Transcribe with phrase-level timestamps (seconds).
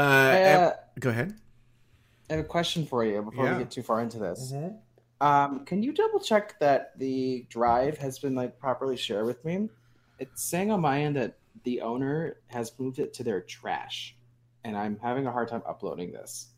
[0.00, 1.34] Uh, Uh, go ahead.
[2.28, 3.58] I have a question for you before Yeah.
[3.58, 4.52] we get too far into this.
[4.52, 4.76] Mm-hmm.
[5.26, 9.68] Um, can you double check that the drive has been like properly shared with me?
[10.18, 14.16] It's saying on my end that the owner has moved it to their trash,
[14.64, 16.48] and I'm having a hard time uploading this.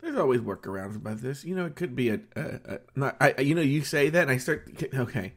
[0.00, 1.44] There's always workarounds about this.
[1.44, 3.16] You know, it could be a, a, a not.
[3.20, 4.68] I, you know, you say that, and I start.
[4.94, 5.34] Okay,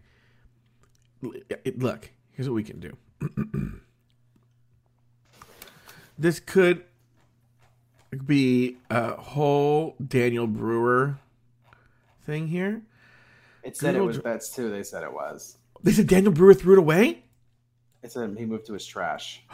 [1.75, 2.09] look.
[2.31, 2.97] Here's what we can do.
[6.17, 6.85] this could
[8.25, 11.17] be a whole Daniel Brewer
[12.25, 12.81] thing here.
[13.63, 14.69] It said Google it was Dr- that's too.
[14.69, 15.57] They said it was.
[15.83, 17.23] They said Daniel Brewer threw it away.
[18.03, 19.43] It said he moved to his trash.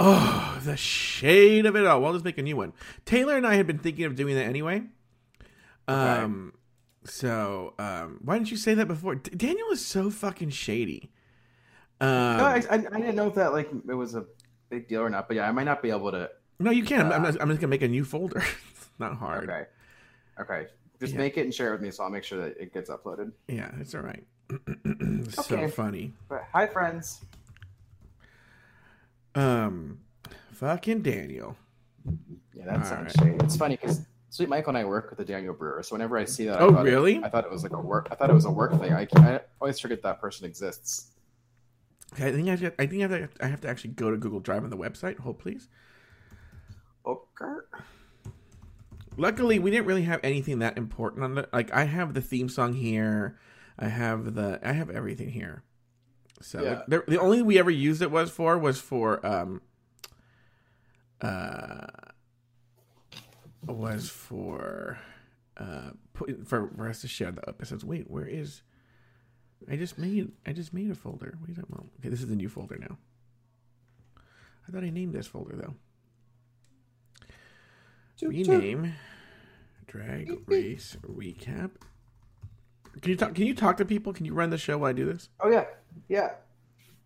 [0.00, 2.00] Oh, the shade of it all.
[2.00, 2.72] Well, let's make a new one.
[3.04, 4.84] Taylor and I had been thinking of doing that anyway.
[5.88, 6.52] Um,
[7.04, 9.16] so um, why didn't you say that before?
[9.16, 11.10] D- Daniel is so fucking shady.
[12.00, 14.24] Um, no, I, I, I didn't know if that like it was a
[14.70, 15.26] big deal or not.
[15.26, 16.30] But yeah, I might not be able to.
[16.58, 17.12] No, you can.
[17.12, 18.38] I'm, uh, not, I'm just gonna make a new folder.
[18.70, 19.48] it's not hard.
[19.48, 19.66] Okay,
[20.40, 20.66] okay.
[21.00, 21.18] Just Yeah.
[21.18, 23.32] make it and share it with me, so I'll make sure that it gets uploaded.
[23.46, 24.24] Yeah, it's all right.
[25.30, 25.68] so Okay.
[25.70, 26.12] funny.
[26.28, 27.20] But hi, friends.
[29.34, 29.98] Um,
[30.52, 31.56] fucking Daniel.
[32.54, 33.26] Yeah, that All sounds right.
[33.32, 33.44] shady.
[33.44, 34.00] It's funny because
[34.30, 36.64] Sweet Michael and I work with the Daniel Brewer, so whenever I see that, I
[36.64, 37.22] Oh, it- really?
[37.22, 38.08] I thought it was like a work.
[38.10, 38.92] I thought it was a work thing.
[38.92, 41.12] I, I always forget that person exists.
[42.14, 43.90] Okay, I think I, have to, I think I have, to, I have to actually
[43.90, 45.18] go to Google Drive on the website.
[45.18, 45.68] Hold please.
[47.08, 47.54] Okay.
[49.16, 51.48] Luckily, we didn't really have anything that important on it.
[51.52, 53.38] Like, I have the theme song here.
[53.78, 54.60] I have the.
[54.62, 55.62] I have everything here.
[56.40, 56.82] So Yeah.
[56.88, 59.62] like, the, only we ever used it was for was for um.
[61.20, 61.86] Uh.
[63.66, 64.98] Was for,
[65.56, 67.84] uh, put, for for us to share the episodes.
[67.84, 68.62] Wait, where is?
[69.70, 71.36] I just made I just made a folder.
[71.46, 71.90] Wait a moment.
[71.98, 72.96] Okay, this is the new folder now.
[74.66, 75.74] I thought I named this folder though.
[78.22, 78.94] Rename
[79.86, 81.70] drag race recap.
[83.00, 83.34] Can you talk?
[83.34, 84.12] Can you talk to people?
[84.12, 85.28] Can you run the show while I do this?
[85.40, 85.66] Oh yeah,
[86.08, 86.30] yeah.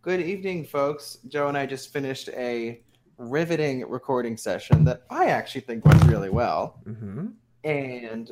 [0.00, 1.18] Good evening, folks.
[1.28, 2.80] Joe and I just finished a
[3.18, 7.26] riveting recording session that I actually think went really well, Mm-hmm.
[7.64, 8.30] and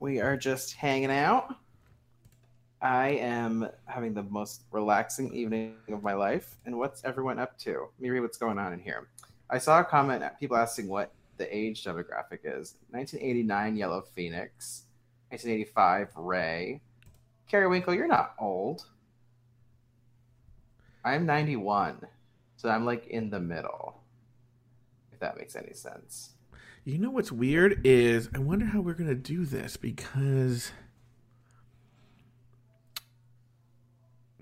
[0.00, 1.54] we are just hanging out.
[2.82, 6.56] I am having the most relaxing evening of my life.
[6.66, 7.70] And what's everyone up to?
[7.72, 9.08] Let me read what's going on in here.
[9.48, 14.84] I saw a comment, people asking what the age demographic is 1989 Yellow Phoenix,
[15.30, 16.80] 1985 Ray.
[17.48, 18.86] Carrie Winkle, you're not old.
[21.04, 22.00] I'm 91,
[22.56, 24.00] so I'm like in the middle,
[25.12, 26.30] if that makes any sense.
[26.84, 30.72] You know what's weird is I wonder how we're gonna do this because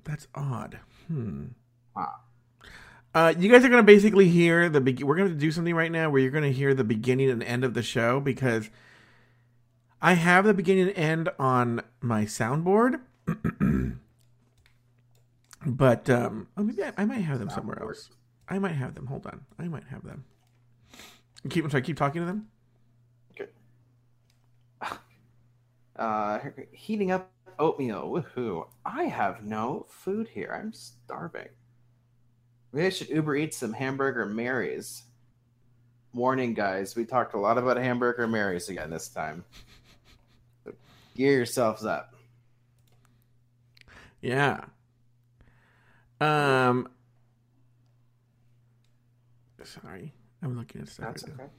[0.04, 0.78] that's odd.
[1.08, 1.46] Hmm.
[1.96, 2.06] Huh.
[3.14, 4.80] Uh, you guys are gonna basically hear the.
[4.80, 7.62] Be- we're gonna do something right now where you're gonna hear the beginning and end
[7.62, 8.70] of the show because
[10.00, 13.00] I have the beginning and end on my soundboard,
[15.66, 18.08] but um, oh, maybe I, I might have them somewhere else.
[18.48, 19.06] I might have them.
[19.06, 20.24] Hold on, I might have them.
[21.50, 21.64] Keep.
[21.64, 21.82] I'm sorry.
[21.82, 22.48] Keep talking to them.
[23.32, 23.50] Okay.
[25.94, 26.38] Uh,
[26.72, 28.10] heating up oatmeal.
[28.10, 28.66] Woohoo.
[28.86, 30.58] I have no food here.
[30.58, 31.50] I'm starving.
[32.72, 35.02] Maybe I should Uber eat some hamburger Marys.
[36.14, 36.96] Warning, guys.
[36.96, 39.44] We talked a lot about hamburger Marys again this time.
[40.64, 40.72] So
[41.16, 42.14] gear yourselves up.
[44.20, 44.64] Yeah.
[46.20, 46.88] Um.
[49.64, 50.12] Sorry,
[50.42, 51.06] I'm looking at stuff.
[51.06, 51.44] That's right now.
[51.44, 51.52] okay.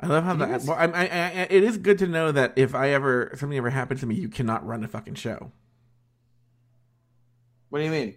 [0.00, 0.62] I love how that.
[0.62, 3.70] Well, I, I, I, it is good to know that if I ever something ever
[3.70, 5.52] happens to me, you cannot run a fucking show.
[7.68, 8.16] What do you mean?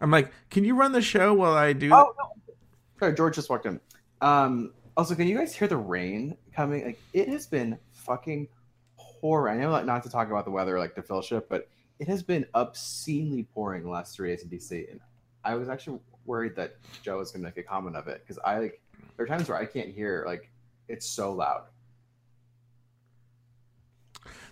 [0.00, 1.92] I'm like, can you run the show while I do?
[1.92, 2.54] Oh, no.
[2.98, 3.80] Sorry, George just walked in.
[4.20, 6.84] Um, also, can you guys hear the rain coming?
[6.84, 8.48] Like, it has been fucking
[8.96, 9.58] pouring.
[9.58, 12.08] I know like, not to talk about the weather, like the Phil ship, but it
[12.08, 14.90] has been obscenely pouring the last three days in DC.
[14.90, 15.00] And
[15.44, 18.38] I was actually worried that Joe was going to make a comment of it because
[18.44, 18.80] I like
[19.16, 20.50] there are times where I can't hear like
[20.88, 21.64] it's so loud.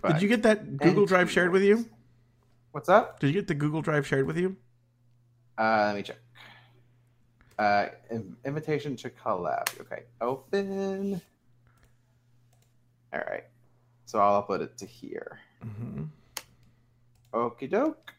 [0.05, 1.89] Did you get that Google Drive shared with you?
[2.71, 3.19] What's up?
[3.19, 4.55] Did you get the Google Drive shared with you?
[5.57, 6.17] Uh, let me check.
[7.57, 9.67] Uh, in- invitation to collab.
[9.81, 11.19] Okay, open.
[13.13, 13.45] All right.
[14.05, 15.39] So I'll upload it to here.
[15.65, 16.03] Mm-hmm.
[17.33, 18.13] Okie doke.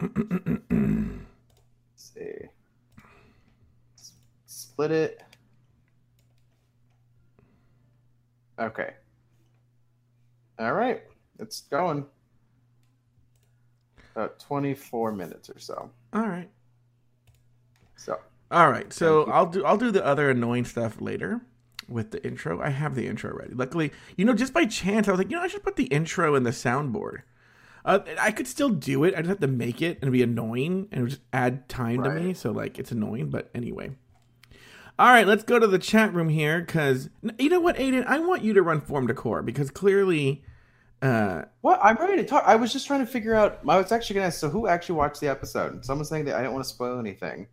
[1.96, 2.48] See.
[4.46, 5.22] Split it.
[8.58, 8.94] Okay.
[10.58, 11.02] All right.
[11.38, 12.06] It's going.
[14.16, 15.90] About 24 minutes or so.
[16.12, 16.48] All right.
[17.96, 18.18] So
[18.50, 18.92] All right.
[18.92, 21.40] So I'll do I'll do the other annoying stuff later
[21.88, 22.60] with the intro.
[22.60, 23.54] I have the intro ready.
[23.54, 25.84] Luckily, you know, just by chance, I was like, you know, I should put the
[25.84, 27.22] intro in the soundboard.
[27.84, 29.14] Uh, I could still do it.
[29.14, 32.34] I just have to make it and be annoying and just add time to me.
[32.34, 33.30] So like, it's annoying.
[33.30, 33.92] But anyway.
[34.98, 38.18] All right, let's go to the chat room here because you know what, Aiden, I
[38.18, 40.42] want you to run form decor because clearly,
[41.02, 41.78] uh, what?
[41.82, 42.44] I'm ready to talk.
[42.46, 43.60] I was just trying to figure out.
[43.68, 44.38] I was actually gonna ask.
[44.38, 45.84] So who actually watched the episode?
[45.84, 47.48] Someone's saying that I don't want to spoil anything,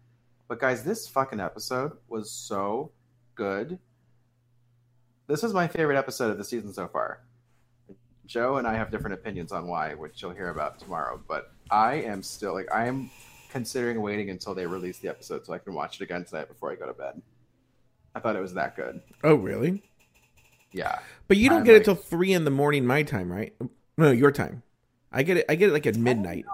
[0.48, 2.92] but guys, this fucking episode was so
[3.36, 3.80] good.
[5.28, 7.22] This is my favorite episode of the season so far.
[8.26, 11.22] Joe and I have different opinions on why, which you'll hear about tomorrow.
[11.28, 13.10] But I am still like I am
[13.50, 16.72] considering waiting until they release the episode so I can watch it again tonight before
[16.72, 17.22] I go to bed.
[18.16, 19.02] I thought it was that good.
[19.24, 19.84] oh really?
[20.74, 21.00] Yeah.
[21.28, 23.54] But you don't I'm get it till three in the morning, my time, right?
[23.98, 24.64] No, your time.
[25.12, 25.46] I get it.
[25.48, 26.46] I get it like at midnight.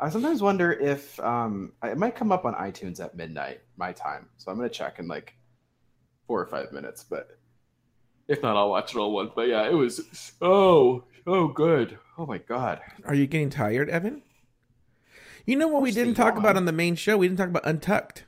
[0.00, 4.28] I sometimes wonder if um, it might come up on iTunes at midnight my time.
[4.36, 5.34] So I'm gonna check in like
[6.26, 7.04] four or five minutes.
[7.04, 7.38] But
[8.26, 9.32] if not, I'll watch it all once.
[9.34, 11.98] But yeah, it was so so good.
[12.16, 12.80] Oh my god.
[13.04, 14.22] Are you getting tired, Evan?
[15.46, 16.38] You know what we didn't talk yawn?
[16.38, 17.16] about on the main show?
[17.16, 18.24] We didn't talk about Untucked.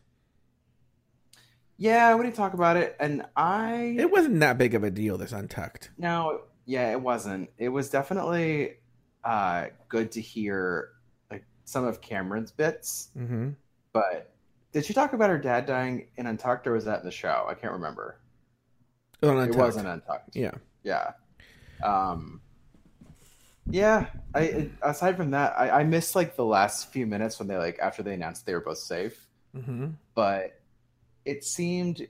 [1.83, 5.17] Yeah, we didn't talk about it, and I It wasn't that big of a deal.
[5.17, 5.91] This Untucked.
[5.97, 7.49] no, yeah, it wasn't.
[7.57, 8.75] It was definitely
[9.25, 10.91] uh, good to hear
[11.31, 13.09] like some of Cameron's bits.
[13.19, 13.51] Mm-hmm.
[13.95, 14.31] But
[14.73, 17.47] did she talk about her dad dying in Untucked, or was that in the show?
[17.49, 18.21] I can't remember.
[19.23, 19.55] On Untucked.
[19.55, 20.37] It wasn't Untucked.
[20.37, 20.53] Yeah.
[20.85, 21.13] yeah
[21.83, 22.43] um
[23.71, 27.49] yeah i it, aside from that I, I missed like the last few minutes when
[27.49, 29.87] they like after they announced they were both safe Mm-hmm.
[30.15, 30.60] but
[31.25, 32.07] it seemed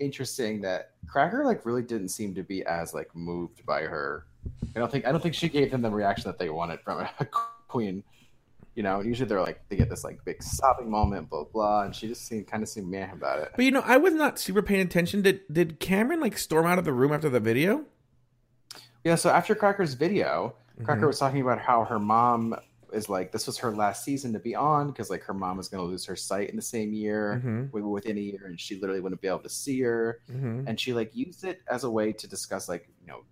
[0.00, 4.26] interesting that cracker like really didn't seem to be as like moved by her
[4.74, 6.98] i don't think i don't think she gave them the reaction that they wanted from
[7.20, 7.24] a
[7.68, 8.02] queen
[8.74, 11.94] you know usually they're like they get this like big sobbing moment blah blah and
[11.94, 14.38] she just seemed kind of seemed meh about it But you know, I was not
[14.38, 15.22] super paying attention.
[15.22, 17.84] Did did Cameron like storm out of the room after the video?
[19.04, 21.06] Yeah, so after Cracker's video, Cracker Mhm.
[21.06, 22.56] was talking about how her mom
[22.94, 25.68] is like this was her last season to be on because like her mom was
[25.68, 27.66] going to lose her sight in the same year, Mm-hmm.
[27.66, 30.20] wi- within a year, and she literally wouldn't be able to see her.
[30.30, 30.68] Mm-hmm.
[30.68, 33.24] And she like used it as a way to discuss like you know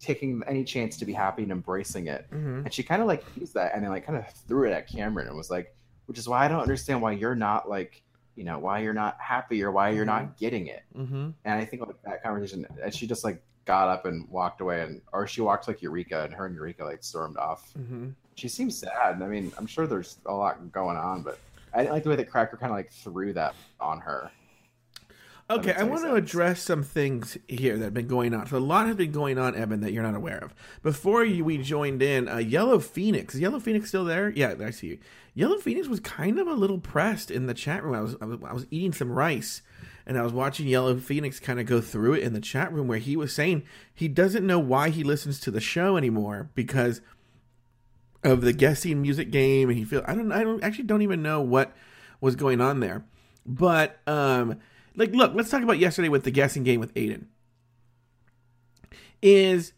[0.00, 2.26] taking any chance to be happy and embracing it.
[2.32, 2.64] Mm-hmm.
[2.64, 4.88] And she kind of like used that and then like kind of threw it at
[4.88, 5.76] Cameron and was like,
[6.06, 8.02] which is why I don't understand why you're not like
[8.34, 10.82] you know why you're not happy or why you're not getting it.
[10.96, 11.30] Mm-hmm.
[11.44, 14.80] And I think like that conversation, and she just like got up and walked away,
[14.82, 17.72] and or she walked like Eureka, and her and Eureka like stormed off.
[17.78, 18.08] Mm-hmm.
[18.42, 19.22] She seems sad.
[19.22, 21.38] I mean, I'm sure there's a lot going on, but
[21.72, 24.32] I didn't like the way that Cracker kind of like threw that on her.
[25.48, 28.48] Okay, I want to address some things here that have been going on.
[28.48, 30.54] So a lot has been going on, Evan, that you're not aware of.
[30.82, 33.36] Before you, we joined in, uh, Yellow Phoenix.
[33.36, 34.30] Is Yellow Phoenix still there?
[34.30, 34.98] Yeah, I see you.
[35.34, 37.94] Yellow Phoenix was kind of a little pressed in the chat room.
[37.94, 39.62] I was, I was, I was eating some rice,
[40.04, 42.88] and I was watching Yellow Phoenix kind of go through it in the chat room,
[42.88, 43.62] where he was saying
[43.94, 47.00] he doesn't know why he listens to the show anymore because
[48.24, 51.22] of the guessing music game, and he feel I don't, I don't actually don't even
[51.22, 51.72] know what
[52.20, 53.04] was going on there,
[53.44, 54.58] but um
[54.96, 57.26] like look let's talk about yesterday with the guessing game with aiden.
[59.20, 59.72] Is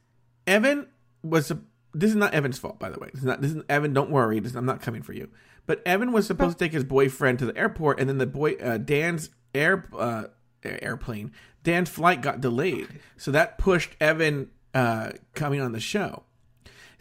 [0.46, 0.88] evan
[1.22, 1.52] was
[1.92, 3.08] this is not evan's fault by the way.
[3.12, 4.40] This is not this is evan don't worry.
[4.40, 5.30] This, i'm not coming for you.
[5.66, 8.54] But evan was supposed to take his boyfriend to the airport and then the boy
[8.54, 10.24] uh, dan's air uh,
[10.62, 11.32] airplane
[11.62, 12.88] dan's flight got delayed.
[13.16, 16.24] So that pushed evan uh, coming on the show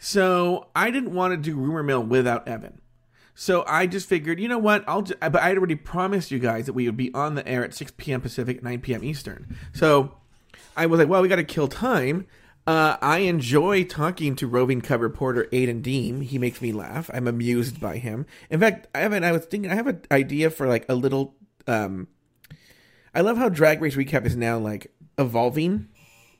[0.04, 2.80] so i didn't want to do rumor mill without evan
[3.34, 4.84] so I just figured, you know what?
[4.86, 5.02] I'll.
[5.02, 7.64] Just, but I had already promised you guys that we would be on the air
[7.64, 8.20] at 6 p.m.
[8.20, 9.02] Pacific, 9 p.m.
[9.02, 9.56] Eastern.
[9.72, 10.14] So
[10.76, 12.26] I was like, well, we got to kill time.
[12.66, 16.22] Uh, I enjoy talking to roving cub reporter Aiden Deem.
[16.22, 17.10] He makes me laugh.
[17.12, 18.24] I'm amused by him.
[18.48, 19.24] In fact, haven't.
[19.24, 21.34] I was thinking I have an idea for like a little.
[21.66, 22.08] Um,
[23.14, 25.88] I love how Drag Race Recap is now like evolving,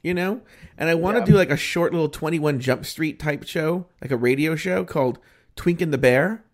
[0.05, 0.43] you know.
[0.79, 1.27] And I want to Yeah.
[1.27, 5.19] do like a short little 21 Jump Street type show, like a radio show called
[5.57, 6.45] Twink and the Bear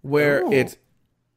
[0.00, 0.52] where Ooh.
[0.52, 0.76] it's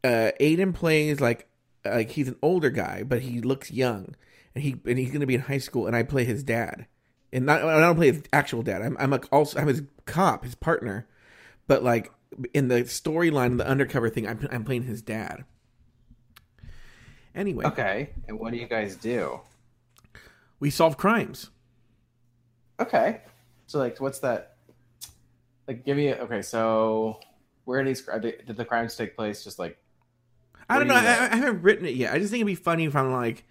[0.04, 1.48] uh Aiden plays like
[1.86, 4.16] like he's an older guy, but he looks young,
[4.56, 6.86] and he and he's gonna be in high school, and I play his dad,
[7.34, 8.82] and not I don't play his actual dad.
[8.84, 11.08] I'm I'm like also I'm his cop, his partner,
[11.68, 12.12] but like
[12.54, 15.44] in the storyline, the undercover thing, I'm I'm playing his dad.
[17.34, 19.40] Anyway, Okay, and what do you guys do?
[20.62, 21.50] We solve crimes.
[22.80, 23.20] Okay,
[23.68, 24.56] so like, what's that?
[25.68, 26.42] Like, give me a, okay.
[26.42, 27.20] So,
[27.66, 28.02] where are these?
[28.22, 29.44] Did the crimes take place?
[29.44, 29.78] Just like
[30.70, 30.96] I don't know.
[30.96, 32.14] I, I I haven't written it yet.
[32.14, 33.44] I just think it'd be funny if I'm like,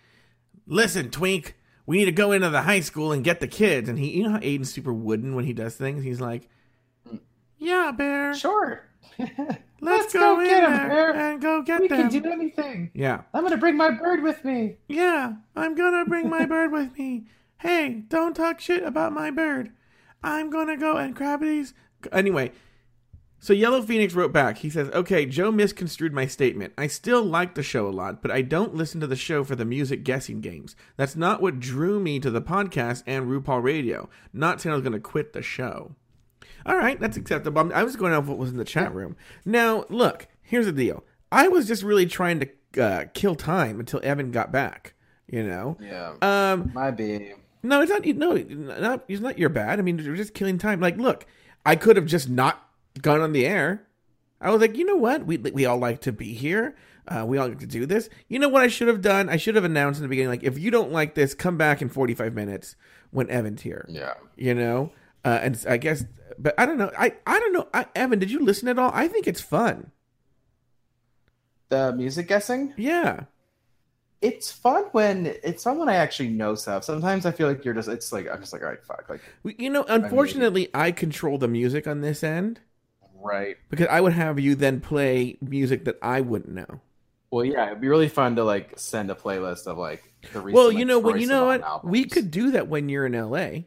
[0.67, 3.89] listen, Twink, we need to go into the high school and get the kids.
[3.89, 6.03] And he, you know how Aiden's super wooden when he does things.
[6.03, 6.49] He's like,
[7.07, 7.17] hmm.
[7.59, 8.35] Yeah, Bear.
[8.35, 8.85] Sure.
[9.81, 12.11] Let's, go, in get 'em, there and go get we them.
[12.11, 12.91] can do anything.
[12.95, 13.23] yeah.
[13.33, 14.77] I'm gonna bring my bird with me.
[14.89, 17.27] Yeah, I'm gonna bring my bird with me.
[17.59, 19.71] Hey, don't talk shit about my bird.
[20.23, 21.73] I'm gonna go and grab these.
[22.13, 22.53] Anyway,
[23.39, 24.59] so Yellow Phoenix wrote back.
[24.59, 26.75] He says, Okay, Joe misconstrued my statement.
[26.77, 29.57] I still like the show a lot, but I don't listen to the show for
[29.57, 30.77] the music guessing games.
[30.97, 34.11] That's not what drew me to the podcast and RuPaul Radio.
[34.35, 35.95] Not saying I was gonna quit the show.
[36.67, 37.71] All right, that's acceptable.
[37.73, 39.17] I'm- was going off what was in the chat room.
[39.45, 41.05] Now, look, here's the deal.
[41.33, 44.95] I was just really trying to uh, kill time until Evan got back.
[45.29, 46.15] You know, Yeah.
[46.23, 47.37] um, my babe.
[47.63, 48.05] no, it's not.
[48.05, 49.05] No, not.
[49.07, 49.79] It's not your bad.
[49.79, 50.81] I mean, you're just killing time.
[50.81, 51.25] Like, look,
[51.65, 52.69] I could have just not
[53.01, 53.87] gone on the air.
[54.41, 55.27] I was like, you know what?
[55.27, 56.75] We we all like to be here.
[57.07, 58.09] Uh, we all like to do this.
[58.29, 59.29] You know what I should have done?
[59.29, 61.81] I should have announced in the beginning, like, if you don't like this, come back
[61.83, 62.75] in 45 minutes
[63.11, 63.85] when Evan's here.
[63.89, 64.15] Yeah.
[64.37, 64.93] You know,
[65.25, 66.05] uh, and I guess,
[66.39, 66.91] but I don't know.
[66.99, 67.69] I I don't know.
[67.73, 68.91] I, Evan, did you listen at all?
[68.95, 69.91] I think it's fun.
[71.69, 72.75] The music guessing.
[72.77, 73.25] Yeah.
[74.21, 76.85] It's fun when it's fun when I actually know stuff.
[76.85, 77.89] Sometimes I feel like you're just.
[77.89, 79.23] It's like I'm just like all right, fuck, like
[79.59, 82.61] You know, unfortunately, I control the music on this end
[83.23, 83.57] right.
[83.71, 86.81] because I would have you then play music that I wouldn't know.
[87.31, 90.55] Well, yeah, it'd be really fun to like send a playlist of like the recent.
[90.55, 91.21] Well, you like, know what?
[91.21, 91.85] You know what?
[91.85, 93.63] We could do that when you're in LA.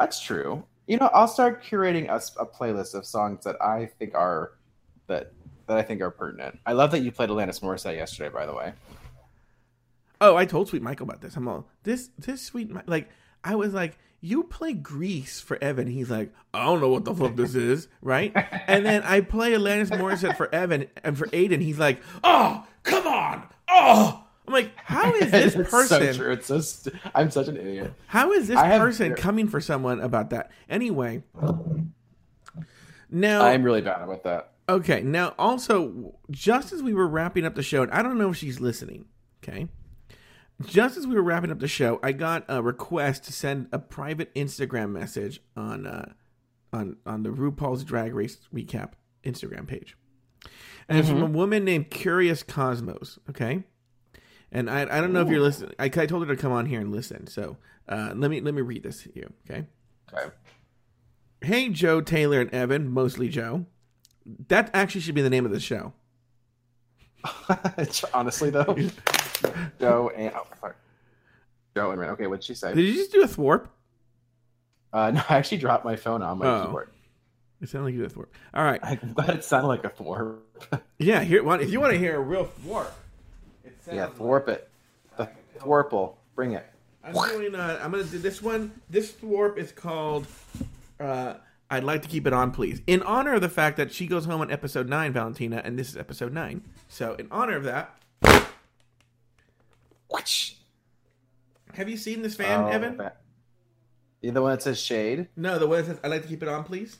[0.00, 0.64] That's true.
[0.86, 4.52] You know, I'll start curating a playlist of songs that I think are
[5.06, 5.32] that
[5.66, 6.58] that I think are pertinent.
[6.66, 8.72] I love that you played Alanis Morissette yesterday, by the way.
[10.20, 11.36] Oh, I told Sweet Michael about this.
[11.36, 12.10] I'm all this.
[12.18, 13.10] This Sweet Mi- like
[13.44, 15.86] I was like, you play Grease for Evan.
[15.86, 18.32] He's like, I don't know what the fuck this is, right?
[18.66, 21.60] And then I play Alanis Morissette for Evan and for Aiden.
[21.60, 24.19] He's like, oh, come on, oh.
[24.50, 26.00] I'm like, how is this It's person?
[26.00, 26.32] so true.
[26.32, 27.92] It's so st- I'm such an idiot.
[28.08, 30.50] How is this I have- person coming for someone about that?
[30.68, 31.22] Anyway,
[33.10, 34.52] now I'm really bad about that.
[34.68, 38.30] Okay, now also, just as we were wrapping up the show, and I don't know
[38.30, 39.06] if she's listening,
[39.42, 39.66] okay?
[40.64, 43.78] Just as we were wrapping up the show, I got a request to send a
[43.78, 46.12] private Instagram message on uh,
[46.72, 48.92] on on the RuPaul's Drag Race recap
[49.24, 49.96] Instagram page,
[50.88, 53.18] and it's from a woman named Curious Cosmos.
[53.28, 53.64] Okay,
[54.52, 55.72] and I I don't know if you're listening.
[55.78, 57.26] I, I told her to come on here and listen.
[57.26, 57.56] So
[57.88, 59.32] uh, let me let me read this to you.
[59.48, 59.66] Okay.
[60.12, 60.30] Okay.
[61.42, 63.66] Hey, Joe, Taylor, and Evan, mostly Joe.
[64.48, 65.92] That actually should be the name of the show.
[68.14, 68.76] Honestly, though,
[69.80, 70.76] Joe and oh fuck,
[71.76, 72.00] Joe and.
[72.02, 72.74] Okay, what'd she say?
[72.74, 73.68] Did you just do a thwarp?
[74.92, 76.64] Uh, no, I actually dropped my phone on my Oh.
[76.66, 76.90] keyboard.
[77.60, 78.28] It sounded like you did a thwarp.
[78.54, 78.80] All right.
[78.82, 80.38] I'm glad it sounded like a thwarp.
[80.98, 81.46] Yeah, here.
[81.60, 82.90] If you want to hear a real thwarp,
[83.92, 84.68] yeah, thwarp it.
[85.16, 85.28] The
[85.58, 86.14] thwarple.
[86.34, 86.66] Bring it.
[87.02, 87.54] I'm doing.
[87.54, 88.72] Uh, I'm gonna do this one.
[88.88, 90.26] This thwarp is called.
[90.98, 91.34] Uh,
[91.70, 94.24] I'd like to keep it on, please, in honor of the fact that she goes
[94.24, 96.62] home on episode nine, Valentina, and this is episode nine.
[96.88, 97.94] So, in honor of that,
[101.74, 102.96] have you seen this fan, Oh, Evan?
[102.98, 103.20] that-
[104.22, 105.28] the one that says shade?
[105.36, 106.98] No, the one that says, "I'd like to keep it on, please."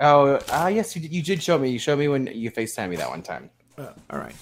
[0.00, 1.70] Oh, ah, yes, you did, you did show me.
[1.70, 3.50] You showed me when you Facetime me that one time.
[3.78, 4.34] Uh, all right.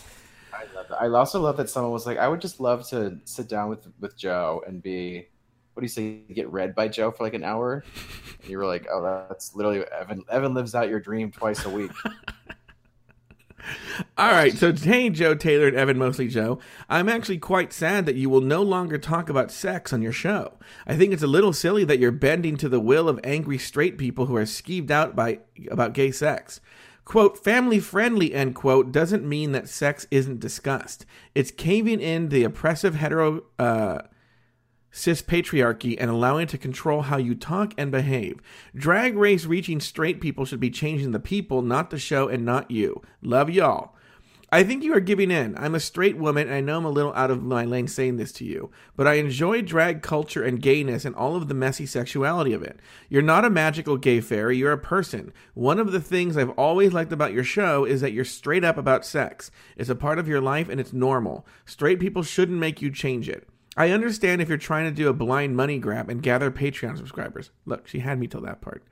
[1.02, 3.88] I also love that someone was like, I would just love to sit down with
[3.98, 5.26] with Joe and be,
[5.74, 7.82] what do you say, get read by Joe for like an hour.
[8.40, 10.22] And you were like, oh, that's literally Evan.
[10.30, 11.90] Evan lives out your dream twice a week.
[14.16, 16.60] All right, so hey, Joe Taylor and Evan, mostly Joe.
[16.88, 20.54] I'm actually quite sad that you will no longer talk about sex on your show.
[20.86, 23.98] I think it's a little silly that you're bending to the will of angry straight
[23.98, 26.60] people who are skeeved out by about gay sex.
[27.12, 31.04] Quote, family friendly, end quote, doesn't mean that sex isn't discussed.
[31.34, 33.98] It's caving in the oppressive hetero uh,
[34.90, 38.40] cis patriarchy and allowing it to control how you talk and behave.
[38.74, 42.70] Drag race reaching straight people should be changing the people, not the show and not
[42.70, 43.02] you.
[43.20, 43.91] Love y'all.
[44.54, 45.56] I think you are giving in.
[45.56, 48.18] I'm a straight woman and I know I'm a little out of my lane saying
[48.18, 51.86] this to you, but I enjoy drag culture and gayness and all of the messy
[51.86, 52.78] sexuality of it.
[53.08, 55.32] You're not a magical gay fairy, you're a person.
[55.54, 58.76] One of the things I've always liked about your show is that you're straight up
[58.76, 59.50] about sex.
[59.78, 61.46] It's a part of your life and it's normal.
[61.64, 63.48] Straight people shouldn't make you change it.
[63.74, 67.48] I understand if you're trying to do a blind money grab and gather Patreon subscribers.
[67.64, 68.84] Look, she had me till that part.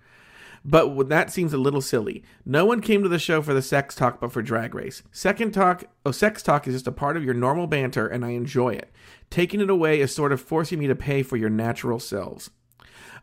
[0.64, 2.22] But that seems a little silly.
[2.44, 5.02] No one came to the show for the sex talk, but for Drag Race.
[5.10, 8.30] Second talk, oh, sex talk is just a part of your normal banter, and I
[8.30, 8.92] enjoy it.
[9.30, 12.50] Taking it away is sort of forcing me to pay for your natural selves.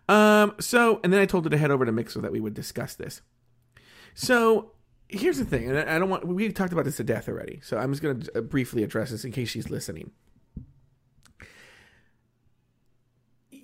[0.09, 0.55] Um.
[0.59, 2.95] So, and then I told her to head over to Mixer that we would discuss
[2.95, 3.21] this.
[4.13, 4.71] So,
[5.09, 7.59] here's the thing, and I don't want, we've talked about this to death already.
[7.63, 10.11] So I'm just going to briefly address this in case she's listening.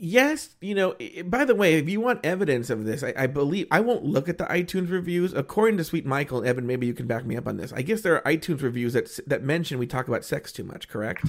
[0.03, 0.95] Yes, you know.
[1.25, 4.27] By the way, if you want evidence of this, I, I believe I won't look
[4.27, 5.33] at the iTunes reviews.
[5.33, 7.71] According to Sweet Michael and Evan, maybe you can back me up on this.
[7.73, 10.87] I guess there are iTunes reviews that that mention we talk about sex too much.
[10.87, 11.25] Correct?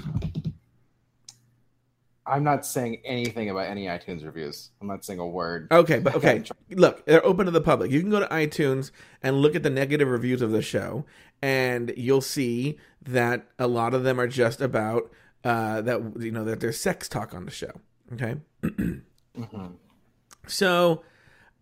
[2.26, 4.70] I'm not saying anything about any iTunes reviews.
[4.80, 5.68] I'm not saying a word.
[5.70, 6.42] Okay, but okay.
[6.70, 7.90] Look, they're open to the public.
[7.90, 8.90] You can go to iTunes
[9.22, 11.04] and look at the negative reviews of the show,
[11.42, 15.10] and you'll see that a lot of them are just about
[15.44, 17.72] uh, that you know that there's sex talk on the show.
[18.12, 19.72] Okay, Mhm.
[20.46, 21.02] so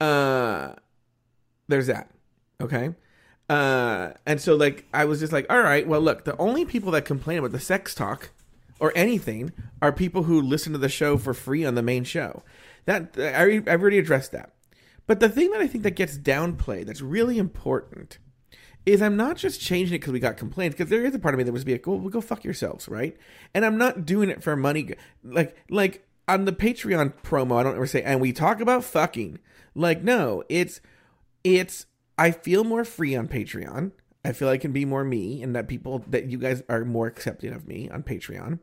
[0.00, 0.73] uh,
[1.68, 2.11] there's that.
[2.61, 2.94] Okay.
[3.49, 6.90] Uh, and so like I was just like, all right, well look, the only people
[6.92, 8.30] that complain about the sex talk
[8.80, 12.42] or anything are people who listen to the show for free on the main show.
[12.87, 14.52] That I, I've already addressed that.
[15.06, 18.18] But the thing that I think that gets downplayed, that's really important,
[18.87, 20.75] is I'm not just changing it because we got complaints.
[20.76, 22.42] Because there is a part of me that was be like, "Well, well, go fuck
[22.44, 23.16] yourselves," right?
[23.54, 24.94] And I'm not doing it for money.
[25.23, 29.38] Like, like on the Patreon promo, I don't ever say, "And we talk about fucking."
[29.74, 30.80] Like, no, it's,
[31.44, 31.86] it's.
[32.18, 33.92] I feel more free on Patreon.
[34.24, 37.06] I feel I can be more me, and that people that you guys are more
[37.06, 38.58] accepting of me on Patreon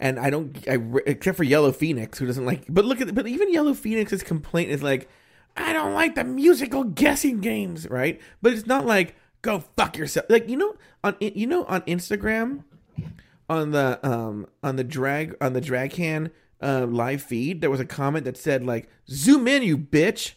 [0.00, 2.64] and I don't, I, except for Yellow Phoenix, who doesn't like.
[2.68, 5.08] But look at, but even Yellow Phoenix's complaint is like,
[5.56, 8.18] I don't like the musical guessing games, right?
[8.40, 10.26] But it's not like go fuck yourself.
[10.30, 10.74] Like you know,
[11.04, 12.64] on you know on Instagram,
[13.48, 16.30] on the um on the drag on the drag can
[16.62, 20.32] uh, live feed, there was a comment that said like, zoom in, you bitch.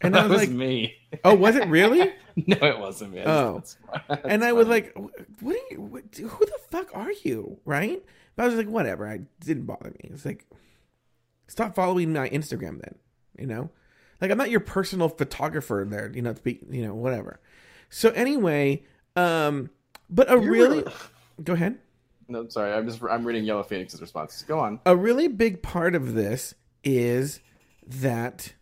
[0.00, 0.94] And I that was was like, me.
[1.24, 2.12] oh, was it really?
[2.46, 3.22] no, it wasn't me.
[3.24, 3.54] Oh.
[3.54, 3.76] That's
[4.08, 4.18] fine.
[4.24, 4.96] and I That's was like,
[5.40, 5.80] "What are you?
[5.80, 8.02] What, who the fuck are you?" Right?
[8.36, 10.10] But I was like, "Whatever." I didn't bother me.
[10.12, 10.46] It's like,
[11.48, 12.94] stop following my Instagram then.
[13.38, 13.70] You know,
[14.20, 16.12] like I'm not your personal photographer there.
[16.14, 17.40] You know, to be, you know, whatever.
[17.90, 18.84] So anyway,
[19.16, 19.70] um,
[20.08, 20.84] but a You're really,
[21.42, 21.78] go ahead.
[22.28, 22.72] No, sorry.
[22.72, 24.42] I'm just I'm reading Yellow Phoenix's responses.
[24.42, 24.80] Go on.
[24.84, 26.54] A really big part of this
[26.84, 27.40] is
[27.86, 28.52] that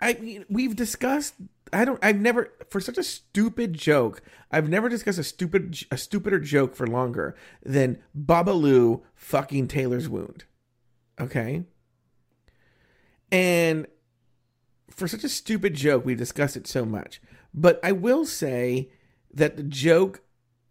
[0.00, 1.34] I mean, we've discussed.
[1.72, 1.98] I don't.
[2.02, 4.22] I've never for such a stupid joke.
[4.50, 10.44] I've never discussed a stupid a stupider joke for longer than Babalu fucking Taylor's wound.
[11.20, 11.64] Okay.
[13.32, 13.86] And
[14.90, 17.20] for such a stupid joke, we've discussed it so much.
[17.52, 18.90] But I will say
[19.32, 20.22] that the joke,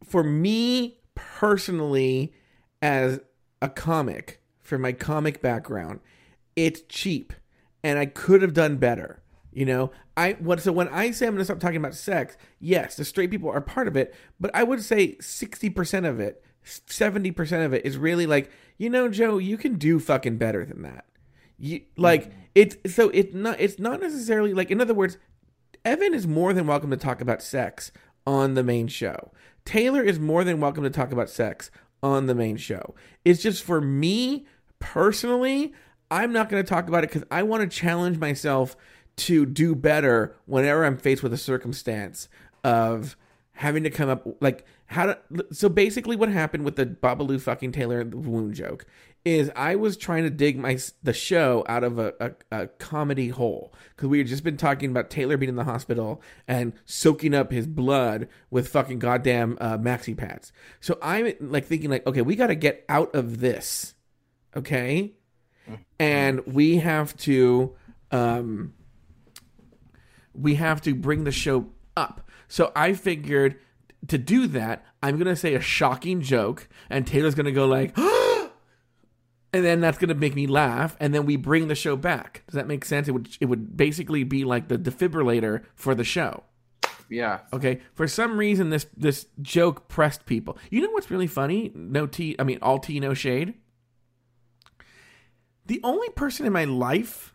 [0.03, 2.33] for me personally,
[2.81, 3.19] as
[3.61, 5.99] a comic, for my comic background,
[6.55, 7.33] it's cheap,
[7.83, 9.21] and I could have done better.
[9.51, 12.35] You know, I what so when I say I'm going to stop talking about sex,
[12.59, 16.19] yes, the straight people are part of it, but I would say sixty percent of
[16.19, 20.37] it, seventy percent of it is really like, you know, Joe, you can do fucking
[20.37, 21.05] better than that.
[21.57, 22.39] You like mm-hmm.
[22.53, 25.17] it's so it's not it's not necessarily like in other words,
[25.85, 27.93] Evan is more than welcome to talk about sex
[28.27, 29.31] on the main show.
[29.65, 31.71] Taylor is more than welcome to talk about sex
[32.03, 32.95] on the main show.
[33.25, 34.45] It's just for me
[34.79, 35.73] personally,
[36.11, 38.77] I'm not going to talk about it because I want to challenge myself
[39.17, 42.29] to do better whenever I'm faced with a circumstance
[42.63, 43.17] of
[43.53, 45.17] having to come up like how to
[45.51, 48.85] so basically what happened with the Babalu fucking Taylor wound joke
[49.25, 53.29] is I was trying to dig my the show out of a, a, a comedy
[53.29, 57.33] hole because we had just been talking about Taylor being in the hospital and soaking
[57.33, 60.53] up his blood with fucking goddamn uh, maxi pads.
[60.79, 63.95] So I'm like thinking like, okay, we got to get out of this,
[64.55, 65.15] okay,
[65.99, 67.75] and we have to
[68.11, 68.73] um
[70.33, 72.29] we have to bring the show up.
[72.47, 73.57] So I figured
[74.07, 77.97] to do that, I'm gonna say a shocking joke, and Taylor's gonna go like,
[79.55, 82.43] and then that's gonna make me laugh, and then we bring the show back.
[82.47, 83.07] Does that make sense?
[83.07, 86.43] It would it would basically be like the defibrillator for the show.
[87.09, 87.39] Yeah.
[87.53, 87.81] Okay.
[87.93, 90.57] For some reason, this this joke pressed people.
[90.69, 91.71] You know what's really funny?
[91.73, 92.35] No tea.
[92.37, 93.53] I mean, all tea, no shade.
[95.67, 97.33] The only person in my life,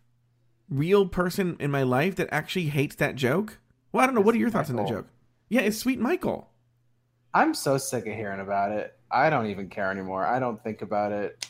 [0.69, 3.59] real person in my life, that actually hates that joke.
[3.93, 4.21] Well, I don't know.
[4.21, 5.09] What are your thoughts on that joke?
[5.49, 6.49] Yeah, it's Sweet Michael.
[7.35, 8.97] I'm so sick of hearing about it.
[9.11, 10.25] I don't even care anymore.
[10.25, 11.47] I don't think about it.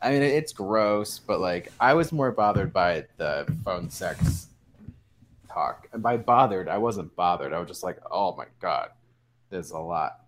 [0.00, 4.46] I mean, it's gross, but like, I was more bothered by the phone sex
[5.48, 5.88] talk.
[5.92, 7.52] And by bothered, I wasn't bothered.
[7.52, 8.90] I was just like, oh my god,
[9.50, 10.20] there's a lot.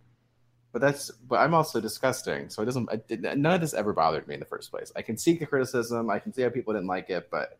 [0.72, 2.48] But that's, but I'm also disgusting.
[2.48, 4.92] So it doesn't, I did, none of this ever bothered me in the first place.
[4.94, 6.10] I can see the criticism.
[6.10, 7.58] I can see how people didn't like it, but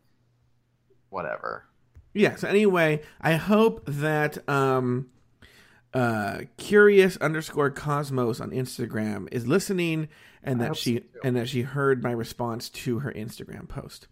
[1.09, 1.65] whatever.
[2.13, 2.35] Yeah.
[2.35, 5.09] So anyway, I hope that um,
[5.93, 10.07] uh, curious underscore cosmos on Instagram is listening,
[10.43, 14.07] and that she so, and that she heard my response to her Instagram post.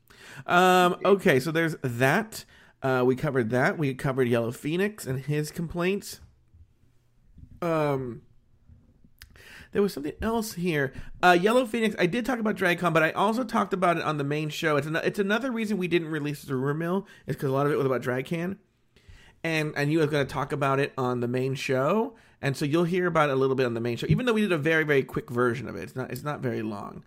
[0.45, 2.45] Um, okay, so there's that.
[2.81, 3.77] Uh, we covered that.
[3.77, 6.19] We covered Yellow Phoenix and his complaints.
[7.61, 8.21] Um,
[9.71, 10.93] There was something else here.
[11.21, 11.95] Uh, Yellow Phoenix.
[11.99, 14.77] I did talk about DragCon, but I also talked about it on the main show.
[14.77, 17.65] It's an, it's another reason we didn't release the rumor mill is because a lot
[17.65, 18.57] of it was about DragCon,
[19.43, 22.55] and I knew I was going to talk about it on the main show, and
[22.55, 24.07] so you'll hear about it a little bit on the main show.
[24.09, 26.39] Even though we did a very very quick version of it, it's not it's not
[26.41, 27.03] very long.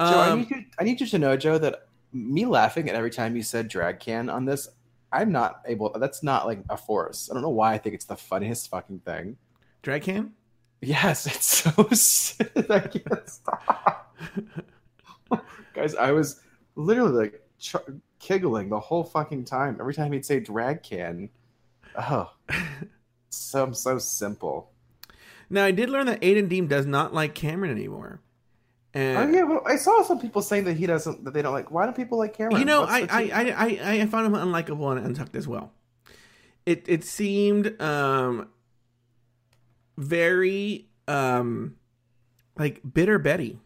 [0.00, 0.64] Joe, I Um, need you.
[0.78, 4.00] I need you to know, Joe, that me laughing at every time you said drag
[4.00, 4.68] can on this,
[5.12, 5.90] I'm not able.
[5.98, 7.28] That's not like a force.
[7.30, 9.36] I don't know why I think it's the funniest fucking thing.
[9.82, 10.32] Drag can.
[10.80, 11.70] Yes, it's so.
[12.70, 14.16] I can't stop.
[15.74, 16.40] Guys, I was
[16.76, 17.76] literally like ch-
[18.18, 19.76] giggling the whole fucking time.
[19.80, 21.30] Every time he'd say drag can.
[21.96, 22.32] Oh,
[23.30, 24.70] so so simple.
[25.54, 28.20] Now I did learn that Aiden Deem does not like Cameron anymore.
[28.96, 31.24] Oh And yeah, well, I saw some people saying that he doesn't.
[31.24, 31.70] That they don't like.
[31.70, 32.58] Why do people like Cameron?
[32.58, 33.30] you know, I, I.
[33.32, 35.72] I, I, I found him unlikable and untucked as well.
[36.66, 38.48] It it seemed um
[39.96, 41.76] very um
[42.58, 43.60] like bitter Betty.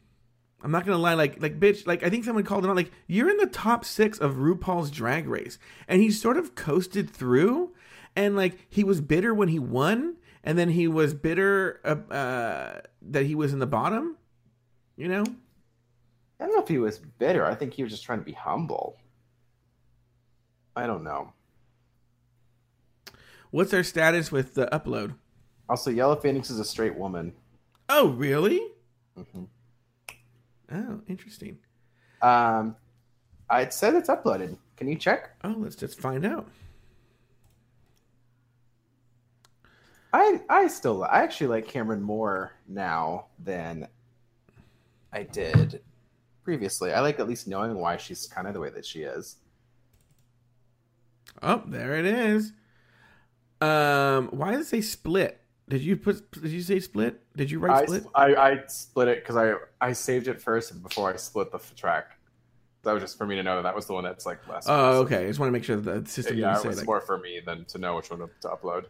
[0.62, 2.92] I'm not gonna lie, like like bitch, like I think someone called him out, like
[3.06, 7.72] you're in the top six of RuPaul's Drag Race, and he sort of coasted through,
[8.14, 12.80] and like he was bitter when he won, and then he was bitter uh, uh,
[13.02, 14.16] that he was in the bottom,
[14.96, 15.24] you know.
[16.40, 17.44] I don't know if he was bitter.
[17.44, 18.96] I think he was just trying to be humble.
[20.76, 21.32] I don't know.
[23.50, 25.14] What's our status with the upload?
[25.68, 27.32] Also, Yellow Phoenix is a straight woman.
[27.88, 28.60] Oh, really?
[29.16, 29.44] hmm
[30.70, 31.58] Oh, interesting.
[32.20, 32.76] Um,
[33.48, 34.58] I said it's uploaded.
[34.76, 35.30] Can you check?
[35.42, 36.46] Oh, let's just find out.
[40.12, 43.88] I I still I actually like Cameron more now than
[45.12, 45.82] I did
[46.42, 46.92] previously.
[46.92, 49.36] I like at least knowing why she's kind of the way that she is.
[51.42, 52.52] Oh, there it is.
[53.60, 55.40] Um, why does it say split?
[55.68, 56.30] Did you put?
[56.30, 57.20] Did you say split?
[57.36, 58.04] Did you write I, split?
[58.14, 62.12] I I split it because I I saved it first before I split the track.
[62.82, 64.64] That was just for me to know that that was the one that's like less.
[64.68, 65.24] Oh, okay.
[65.24, 66.86] I just want to make sure that the system Yeah, it was like.
[66.86, 68.86] more for me than to know which one to upload.